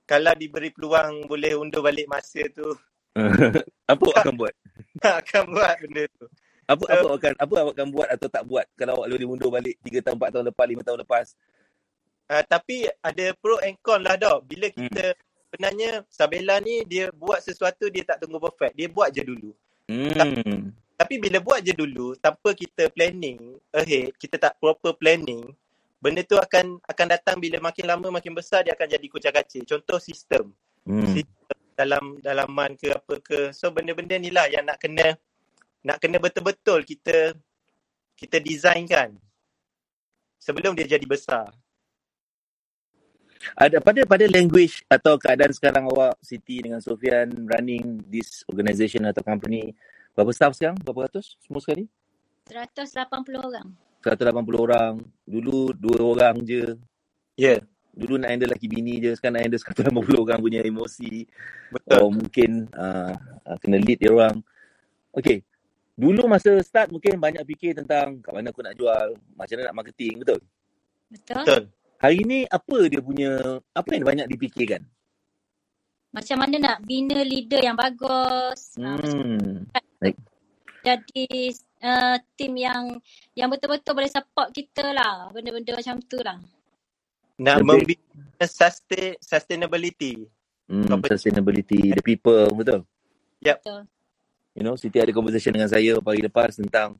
[0.04, 2.68] kalau diberi peluang boleh undur balik masa tu
[3.92, 4.54] apa awak akan buat?
[5.22, 6.26] akan buat benda tu.
[6.64, 9.50] Apa So- apa akan apa awak akan buat atau tak buat kalau awak boleh mundur
[9.54, 11.26] balik 3 tahun, 4 tahun lepas, 5 tahun lepas?
[12.24, 14.48] Uh, tapi ada pro and con lah dok.
[14.48, 15.12] Bila kita
[15.46, 18.74] sebenarnya Sabella ni dia buat sesuatu dia tak tunggu perfect.
[18.74, 19.52] Dia buat je dulu.
[19.86, 20.72] Hmm.
[20.94, 25.52] Tapi bila buat je dulu tanpa kita planning ahead, kita tak proper planning,
[26.04, 29.64] benda tu akan akan datang bila makin lama makin besar dia akan jadi kucak-kacir.
[29.64, 30.52] Contoh sistem.
[30.84, 31.08] Hmm.
[31.08, 33.40] Sistem dalam dalaman ke apa ke.
[33.56, 35.16] So benda-benda ni lah yang nak kena
[35.80, 37.32] nak kena betul-betul kita
[38.20, 39.16] kita designkan
[40.36, 41.48] sebelum dia jadi besar.
[43.56, 49.24] Ada pada pada language atau keadaan sekarang awak Siti dengan Sofian running this organisation atau
[49.24, 49.72] company
[50.12, 50.76] berapa staff sekarang?
[50.84, 51.88] Berapa ratus semua sekali?
[52.48, 53.68] 180 orang.
[54.04, 55.00] 180 orang.
[55.24, 56.76] Dulu dua orang je.
[57.40, 57.56] Ya.
[57.56, 57.60] Yeah.
[57.94, 59.16] Dulu nak handle laki bini je.
[59.16, 61.24] Sekarang nak handle 180 orang punya emosi.
[61.72, 61.96] Betul.
[61.96, 63.14] Or mungkin uh,
[63.48, 64.36] uh, kena lead dia orang.
[65.14, 65.40] Okay.
[65.94, 69.14] Dulu masa start mungkin banyak fikir tentang kat mana aku nak jual.
[69.38, 70.20] Macam mana nak marketing.
[70.20, 70.40] Betul?
[71.08, 71.44] Betul?
[71.46, 71.62] Betul.
[72.02, 73.32] Hari ni apa dia punya,
[73.72, 74.82] apa yang banyak dipikirkan?
[76.14, 78.78] Macam mana nak bina leader yang bagus.
[78.78, 79.66] Hmm.
[80.84, 81.26] jadi
[81.84, 82.96] uh, tim yang
[83.36, 85.28] yang betul-betul boleh support kita lah.
[85.30, 86.40] Benda-benda macam tu lah.
[87.36, 90.24] Nak Lebih- membina sustain, sustainability.
[90.64, 92.88] Hmm, sustainability, the people, betul?
[93.44, 93.60] Yep.
[93.60, 93.80] Betul.
[94.56, 96.96] You know, Siti ada conversation dengan saya pagi lepas tentang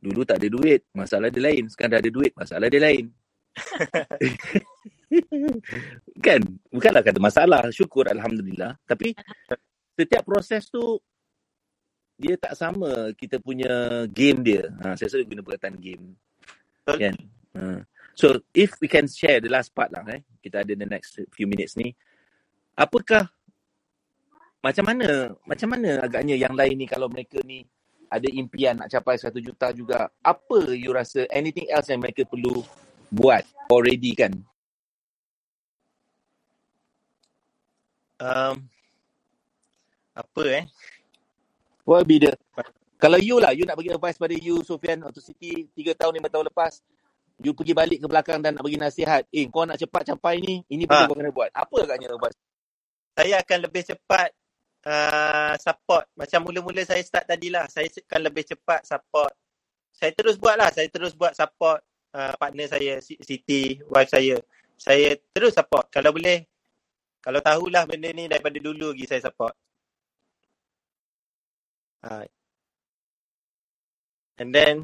[0.00, 1.68] dulu tak ada duit, masalah dia lain.
[1.68, 3.12] Sekarang dah ada duit, masalah dia lain.
[6.26, 6.40] kan?
[6.70, 8.78] Bukanlah kata masalah, syukur Alhamdulillah.
[8.86, 9.12] Tapi
[9.98, 11.00] setiap proses tu
[12.16, 14.64] dia tak sama kita punya game dia.
[14.82, 16.04] Ha, saya selalu guna perkataan game.
[16.82, 16.96] Betul.
[17.00, 17.16] Kan?
[17.56, 17.80] Ha.
[18.16, 21.44] So, if we can share the last part lah, eh, kita ada the next few
[21.44, 21.92] minutes ni.
[22.72, 23.28] Apakah
[24.64, 27.62] macam mana macam mana agaknya yang lain ni kalau mereka ni
[28.10, 32.66] ada impian nak capai 1 juta juga apa you rasa anything else yang mereka perlu
[33.14, 34.34] buat already kan
[38.16, 38.72] Um,
[40.16, 40.64] apa eh?
[41.86, 42.34] What will be the
[42.98, 46.34] kalau you lah you nak bagi advice pada you Sofian atau Siti 3 tahun 5
[46.34, 46.72] tahun lepas
[47.40, 50.64] you pergi balik ke belakang dan nak bagi nasihat eh kau nak cepat capai ni
[50.68, 51.10] ini benda Ha.
[51.10, 52.38] kau kena buat apa agaknya advice
[53.16, 54.28] Saya akan lebih cepat
[54.86, 56.04] uh, support.
[56.16, 57.66] Macam mula-mula saya start tadi lah.
[57.68, 59.32] Saya akan lebih cepat support.
[59.92, 60.70] Saya terus buat lah.
[60.72, 61.80] Saya terus buat support
[62.12, 64.36] uh, partner saya, Si- Siti, wife saya.
[64.76, 65.88] Saya terus support.
[65.88, 66.44] Kalau boleh,
[67.24, 69.56] kalau tahulah benda ni daripada dulu lagi saya support.
[72.02, 72.24] Uh,
[74.40, 74.74] and then,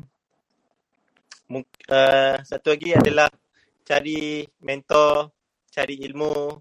[1.93, 3.29] uh, satu lagi adalah
[3.85, 5.33] cari mentor,
[5.69, 6.57] cari ilmu,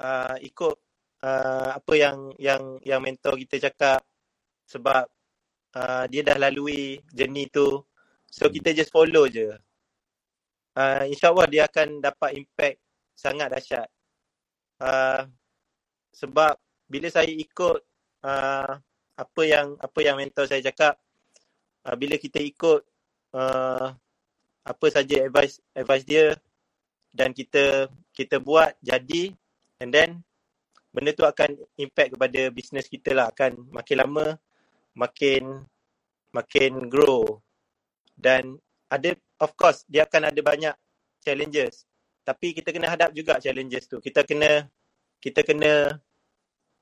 [0.00, 0.76] uh, ikut
[1.24, 4.00] uh, apa yang yang yang mentor kita cakap.
[4.64, 5.04] Sebab
[5.76, 7.84] uh, dia dah lalui journey tu.
[8.30, 9.52] So kita just follow je.
[10.74, 12.82] Uh, insyaallah dia akan dapat impact
[13.14, 13.88] sangat dahsyat.
[14.82, 15.22] Uh,
[16.10, 16.58] sebab
[16.90, 17.78] bila saya ikut
[18.26, 18.74] uh,
[19.14, 20.98] apa yang apa yang mentor saya cakap
[21.86, 22.82] uh, bila kita ikut
[23.34, 23.94] uh,
[24.64, 26.34] apa saja advice advice dia
[27.14, 29.30] dan kita kita buat jadi
[29.78, 30.24] and then
[30.94, 33.26] benda tu akan impact kepada bisnes kita lah.
[33.34, 34.26] Akan makin lama
[34.94, 35.66] makin
[36.30, 37.42] makin grow.
[38.14, 38.54] Dan
[38.86, 39.10] ada
[39.42, 40.74] of course dia akan ada banyak
[41.18, 41.82] challenges.
[42.22, 43.98] Tapi kita kena hadap juga challenges tu.
[43.98, 44.70] Kita kena
[45.18, 45.98] kita kena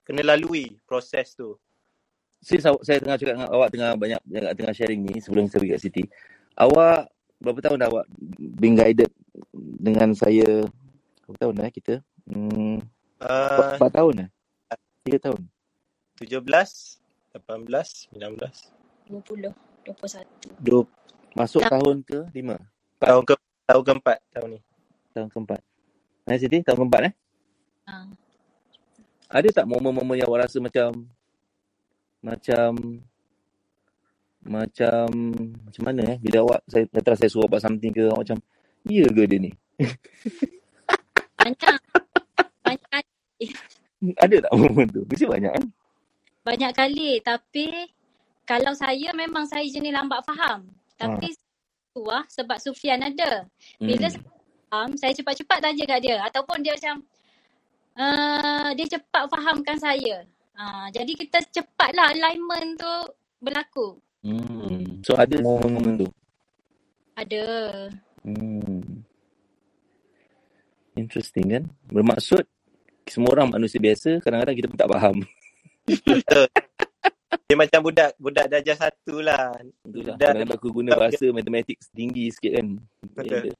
[0.04, 1.56] kena lalui proses tu
[2.42, 5.62] since awak, saya tengah cakap dengan awak tengah banyak tengah, tengah sharing ni sebelum saya
[5.62, 6.02] pergi kat Siti.
[6.58, 8.04] Awak berapa tahun dah awak
[8.58, 9.10] being guided
[9.54, 10.66] dengan saya?
[11.24, 11.94] Berapa tahun dah eh kita?
[12.26, 12.78] Hmm,
[13.22, 14.28] uh, 4 tahun dah
[15.06, 15.40] 3 tahun.
[16.18, 18.38] 17 18 19
[19.10, 19.50] 20,
[19.86, 20.62] 21.
[20.62, 20.86] Dua,
[21.34, 21.70] masuk Tak.
[21.78, 22.58] tahun ke 5
[23.02, 23.34] tahun ke
[23.66, 24.60] tahun keempat tahun ni.
[25.14, 25.60] Tahun keempat.
[26.30, 27.14] Eh Siti tahun keempat eh?
[27.82, 28.06] Ha.
[29.26, 31.02] ada tak momen-momen yang awak rasa macam
[32.22, 32.70] macam
[34.42, 35.06] macam
[35.66, 38.38] macam mana eh bila awak saya kata saya suruh buat something ke awak macam
[38.86, 39.52] iya ke dia ni
[41.42, 41.74] Banyak.
[42.62, 43.04] Banyak
[44.18, 45.66] ada tak momen tu mesti banyak kan
[46.42, 47.22] Banyak kali.
[47.22, 47.86] Tapi
[48.42, 50.66] kalau saya memang saya jenis lambat faham.
[50.98, 51.30] Tapi
[51.94, 53.46] tu lah sebab Sufian ada.
[53.78, 54.14] Bila Hmm.
[54.14, 54.26] saya
[54.66, 56.16] faham, saya cepat-cepat tanya kat dia.
[56.26, 56.96] Ataupun dia macam,
[57.94, 60.26] uh, dia cepat fahamkan saya.
[60.52, 62.94] Uh, jadi kita cepatlah alignment tu
[63.40, 63.96] berlaku.
[64.22, 65.00] hmm.
[65.02, 66.08] so ada momen-momen tu
[67.16, 67.44] Ada.
[68.22, 69.02] hmm.
[70.94, 72.44] interesting kan bermaksud
[73.08, 75.16] semua orang manusia biasa kadang-kadang kita pun tak faham
[75.86, 76.46] Betul.
[77.48, 79.52] Dia macam budak budak darjah satu lah.
[79.84, 80.14] Itulah.
[80.14, 82.66] Budak, Kadang-kadang aku guna bahasa matematik tinggi sikit kan.
[83.12, 83.52] Betul.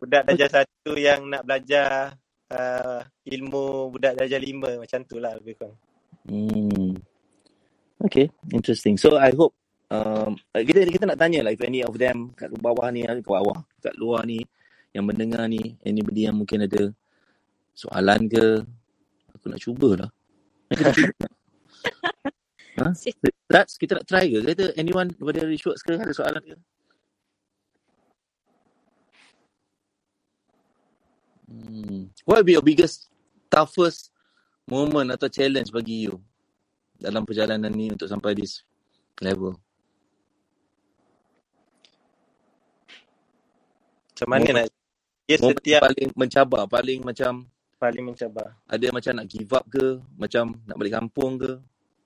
[0.00, 2.16] budak darjah satu yang nak belajar
[2.48, 4.80] uh, ilmu budak darjah lima.
[4.80, 5.76] Macam tu lah lebih kurang.
[6.30, 6.94] Hmm.
[8.06, 8.94] Okay, interesting.
[8.94, 9.50] So I hope
[9.90, 13.66] um, kita kita nak tanya lah if any of them kat bawah ni, ke bawah,
[13.82, 14.38] kat luar ni
[14.94, 16.94] yang mendengar ni, anybody yang mungkin ada
[17.74, 18.62] soalan ke,
[19.34, 20.10] aku nak cubalah.
[22.80, 22.86] Ha?
[23.50, 24.40] Rats, kita nak try ke?
[24.40, 26.56] Kata anyone daripada Rishworks ke ada soalan ke?
[31.50, 32.08] Hmm.
[32.24, 33.10] What will be your biggest,
[33.50, 34.14] toughest
[34.70, 36.16] moment atau challenge bagi you
[36.96, 38.62] dalam perjalanan ni untuk sampai this
[39.18, 39.58] level?
[44.14, 44.66] Macam mana Moment- nak
[45.26, 47.32] dia Moment setiap paling mencabar, paling macam
[47.78, 48.52] paling mencabar.
[48.66, 51.52] ada macam nak give up ke, macam nak balik kampung ke?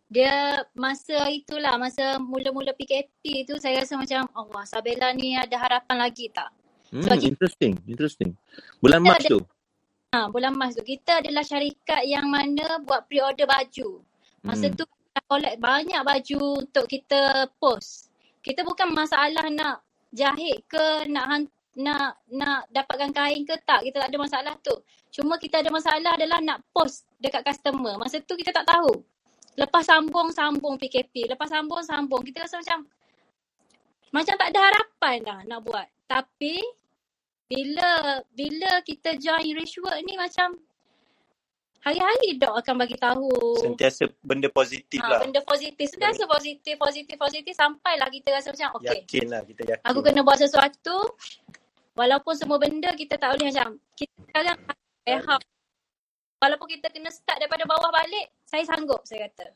[0.07, 5.99] Dia masa itulah, masa mula-mula PKP tu saya rasa macam, Allah, Sabella ni ada harapan
[5.99, 6.53] lagi tak?
[6.93, 8.31] Hmm, kita- interesting, interesting.
[8.79, 9.41] Bulan Mac ada- tu.
[10.15, 10.87] Ha, bulan Mas tu.
[10.87, 13.99] Kita adalah syarikat yang mana buat pre-order baju.
[14.47, 14.79] Masa Hmm.
[14.79, 18.15] tu kita collect banyak baju untuk kita post.
[18.39, 19.83] Kita bukan masalah nak
[20.15, 23.83] jahit ke, nak nak nak dapatkan kain ke tak.
[23.83, 24.79] Kita tak ada masalah tu.
[25.11, 27.99] Cuma kita ada masalah adalah nak post dekat customer.
[27.99, 29.03] Masa tu kita tak tahu.
[29.59, 31.27] Lepas sambung-sambung PKP.
[31.27, 32.23] Lepas sambung-sambung.
[32.23, 32.87] Kita rasa macam
[34.15, 35.87] macam tak ada harapan dah nak buat.
[36.07, 36.63] Tapi
[37.45, 40.57] bila bila kita join Rishwork ni macam
[41.85, 45.21] hari-hari dok akan bagi tahu Sentiasa benda positif ha, lah.
[45.21, 45.93] benda positif.
[45.93, 49.85] Sentiasa positif, positif, positif sampailah kita rasa macam okay, Yakin lah kita yakin.
[49.85, 50.97] aku kena buat sesuatu
[51.93, 54.59] walaupun semua benda kita tak boleh macam kita sekarang
[55.05, 55.43] rehat.
[56.41, 59.53] Walaupun kita kena start daripada bawah balik, saya sanggup saya kata.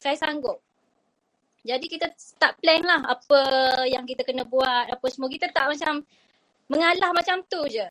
[0.00, 0.64] Saya sanggup.
[1.62, 3.40] Jadi kita start plan lah apa
[3.86, 5.28] yang kita kena buat, apa semua.
[5.30, 6.02] Kita tak macam
[6.72, 7.84] mengalah macam tu je.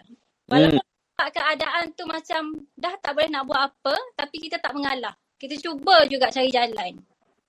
[0.50, 1.30] Walaupun hmm.
[1.30, 2.42] keadaan tu macam
[2.74, 5.14] dah tak boleh nak buat apa, tapi kita tak mengalah.
[5.38, 6.98] Kita cuba juga cari jalan.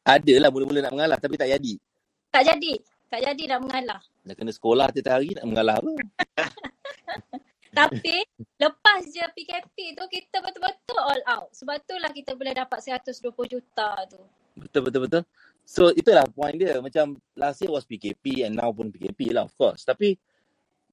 [0.05, 1.81] Ada lah mula-mula nak mengalah tapi tak jadi.
[2.29, 2.73] Tak jadi.
[3.13, 4.01] Tak jadi nak mengalah.
[4.25, 5.93] Dah kena sekolah tiap hari nak mengalah apa?
[7.73, 8.17] Tapi
[8.61, 11.49] lepas je PKP tu kita betul-betul all out.
[11.57, 14.21] Sebab tu lah kita boleh dapat 120 juta tu.
[14.61, 15.23] Betul betul betul.
[15.65, 16.81] So itulah point dia.
[16.85, 19.89] Macam last year was PKP and now pun PKP lah of course.
[19.89, 20.21] Tapi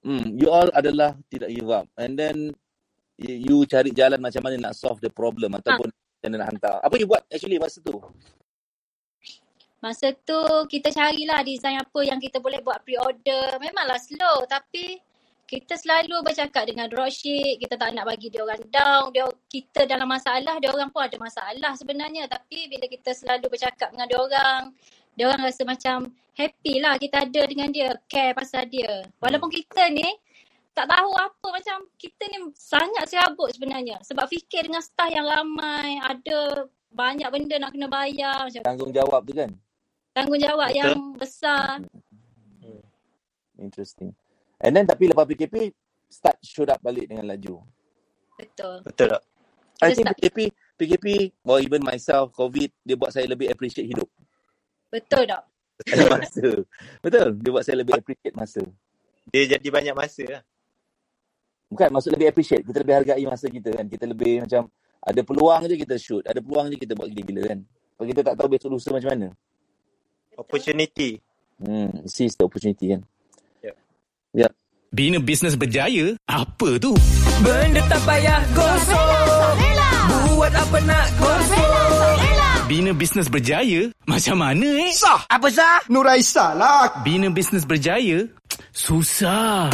[0.03, 1.85] hmm, you all adalah tidak give up.
[1.95, 2.55] And then
[3.19, 6.75] you, cari jalan macam mana nak solve the problem ataupun macam mana nak hantar.
[6.83, 7.99] Apa you buat actually masa tu?
[9.79, 13.55] Masa tu kita carilah design apa yang kita boleh buat pre-order.
[13.63, 14.99] Memanglah slow tapi
[15.49, 17.57] kita selalu bercakap dengan dropship.
[17.57, 19.09] Kita tak nak bagi dia orang down.
[19.09, 22.29] Dia, kita dalam masalah, dia orang pun ada masalah sebenarnya.
[22.29, 24.61] Tapi bila kita selalu bercakap dengan dia orang,
[25.19, 27.91] dia orang rasa macam happy lah kita ada dengan dia.
[28.07, 29.03] Care pasal dia.
[29.19, 30.07] Walaupun kita ni
[30.71, 33.99] tak tahu apa macam kita ni sangat serabut sebenarnya.
[34.07, 35.99] Sebab fikir dengan staff yang ramai.
[35.99, 36.63] Ada
[36.95, 38.47] banyak benda nak kena bayar.
[38.47, 39.51] Macam Tanggungjawab tu kan?
[40.09, 40.79] tanggungjawab Betul.
[40.79, 41.83] yang besar.
[43.59, 44.15] Interesting.
[44.59, 45.71] And then tapi lepas PKP
[46.07, 47.59] start shoot up balik dengan laju.
[48.39, 48.87] Betul.
[48.87, 49.23] Betul tak?
[49.79, 50.39] I Kita think start- PKP
[50.79, 51.05] PKP
[51.43, 54.07] or even myself COVID dia buat saya lebih appreciate hidup.
[54.89, 55.41] Betul tak?
[55.87, 56.47] Ada masa.
[56.99, 57.27] Betul.
[57.39, 58.61] Dia buat saya lebih appreciate masa.
[59.29, 60.43] Dia jadi banyak masa lah.
[61.69, 62.65] Bukan maksud lebih appreciate.
[62.65, 63.85] Kita lebih hargai masa kita kan.
[63.85, 64.67] Kita lebih macam
[64.99, 66.25] ada peluang je kita shoot.
[66.25, 67.59] Ada peluang je kita buat gila-gila kan.
[67.95, 69.27] Kalau kita tak tahu besok lusa macam mana.
[70.35, 71.21] Opportunity.
[71.59, 73.01] Hmm, seize the opportunity kan.
[73.61, 73.75] Yep.
[74.33, 74.51] Yep.
[74.89, 76.17] Bina bisnes berjaya?
[76.25, 76.97] Apa tu?
[77.45, 79.53] Benda tak payah gosok
[80.33, 82.28] Buat apa nak gosok
[82.69, 83.89] Bina bisnes berjaya?
[84.05, 84.93] Macam mana eh?
[84.93, 85.25] Sah!
[85.25, 85.81] Apa sah?
[85.89, 87.01] Nuraisa lah.
[87.01, 88.29] Bina bisnes berjaya?
[88.69, 89.73] Susah.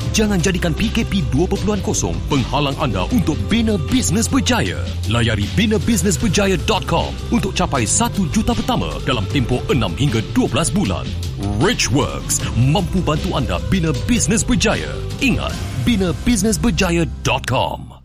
[0.11, 1.55] Jangan jadikan PKP 2.0
[2.27, 4.83] penghalang anda untuk bina bisnes berjaya.
[5.07, 11.07] Layari binabusinessberjaya.com untuk capai 1 juta pertama dalam tempoh 6 hingga 12 bulan.
[11.63, 14.91] Richworks mampu bantu anda bina bisnes berjaya.
[15.23, 15.55] Ingat,
[15.87, 18.00] binabusinessberjaya.com.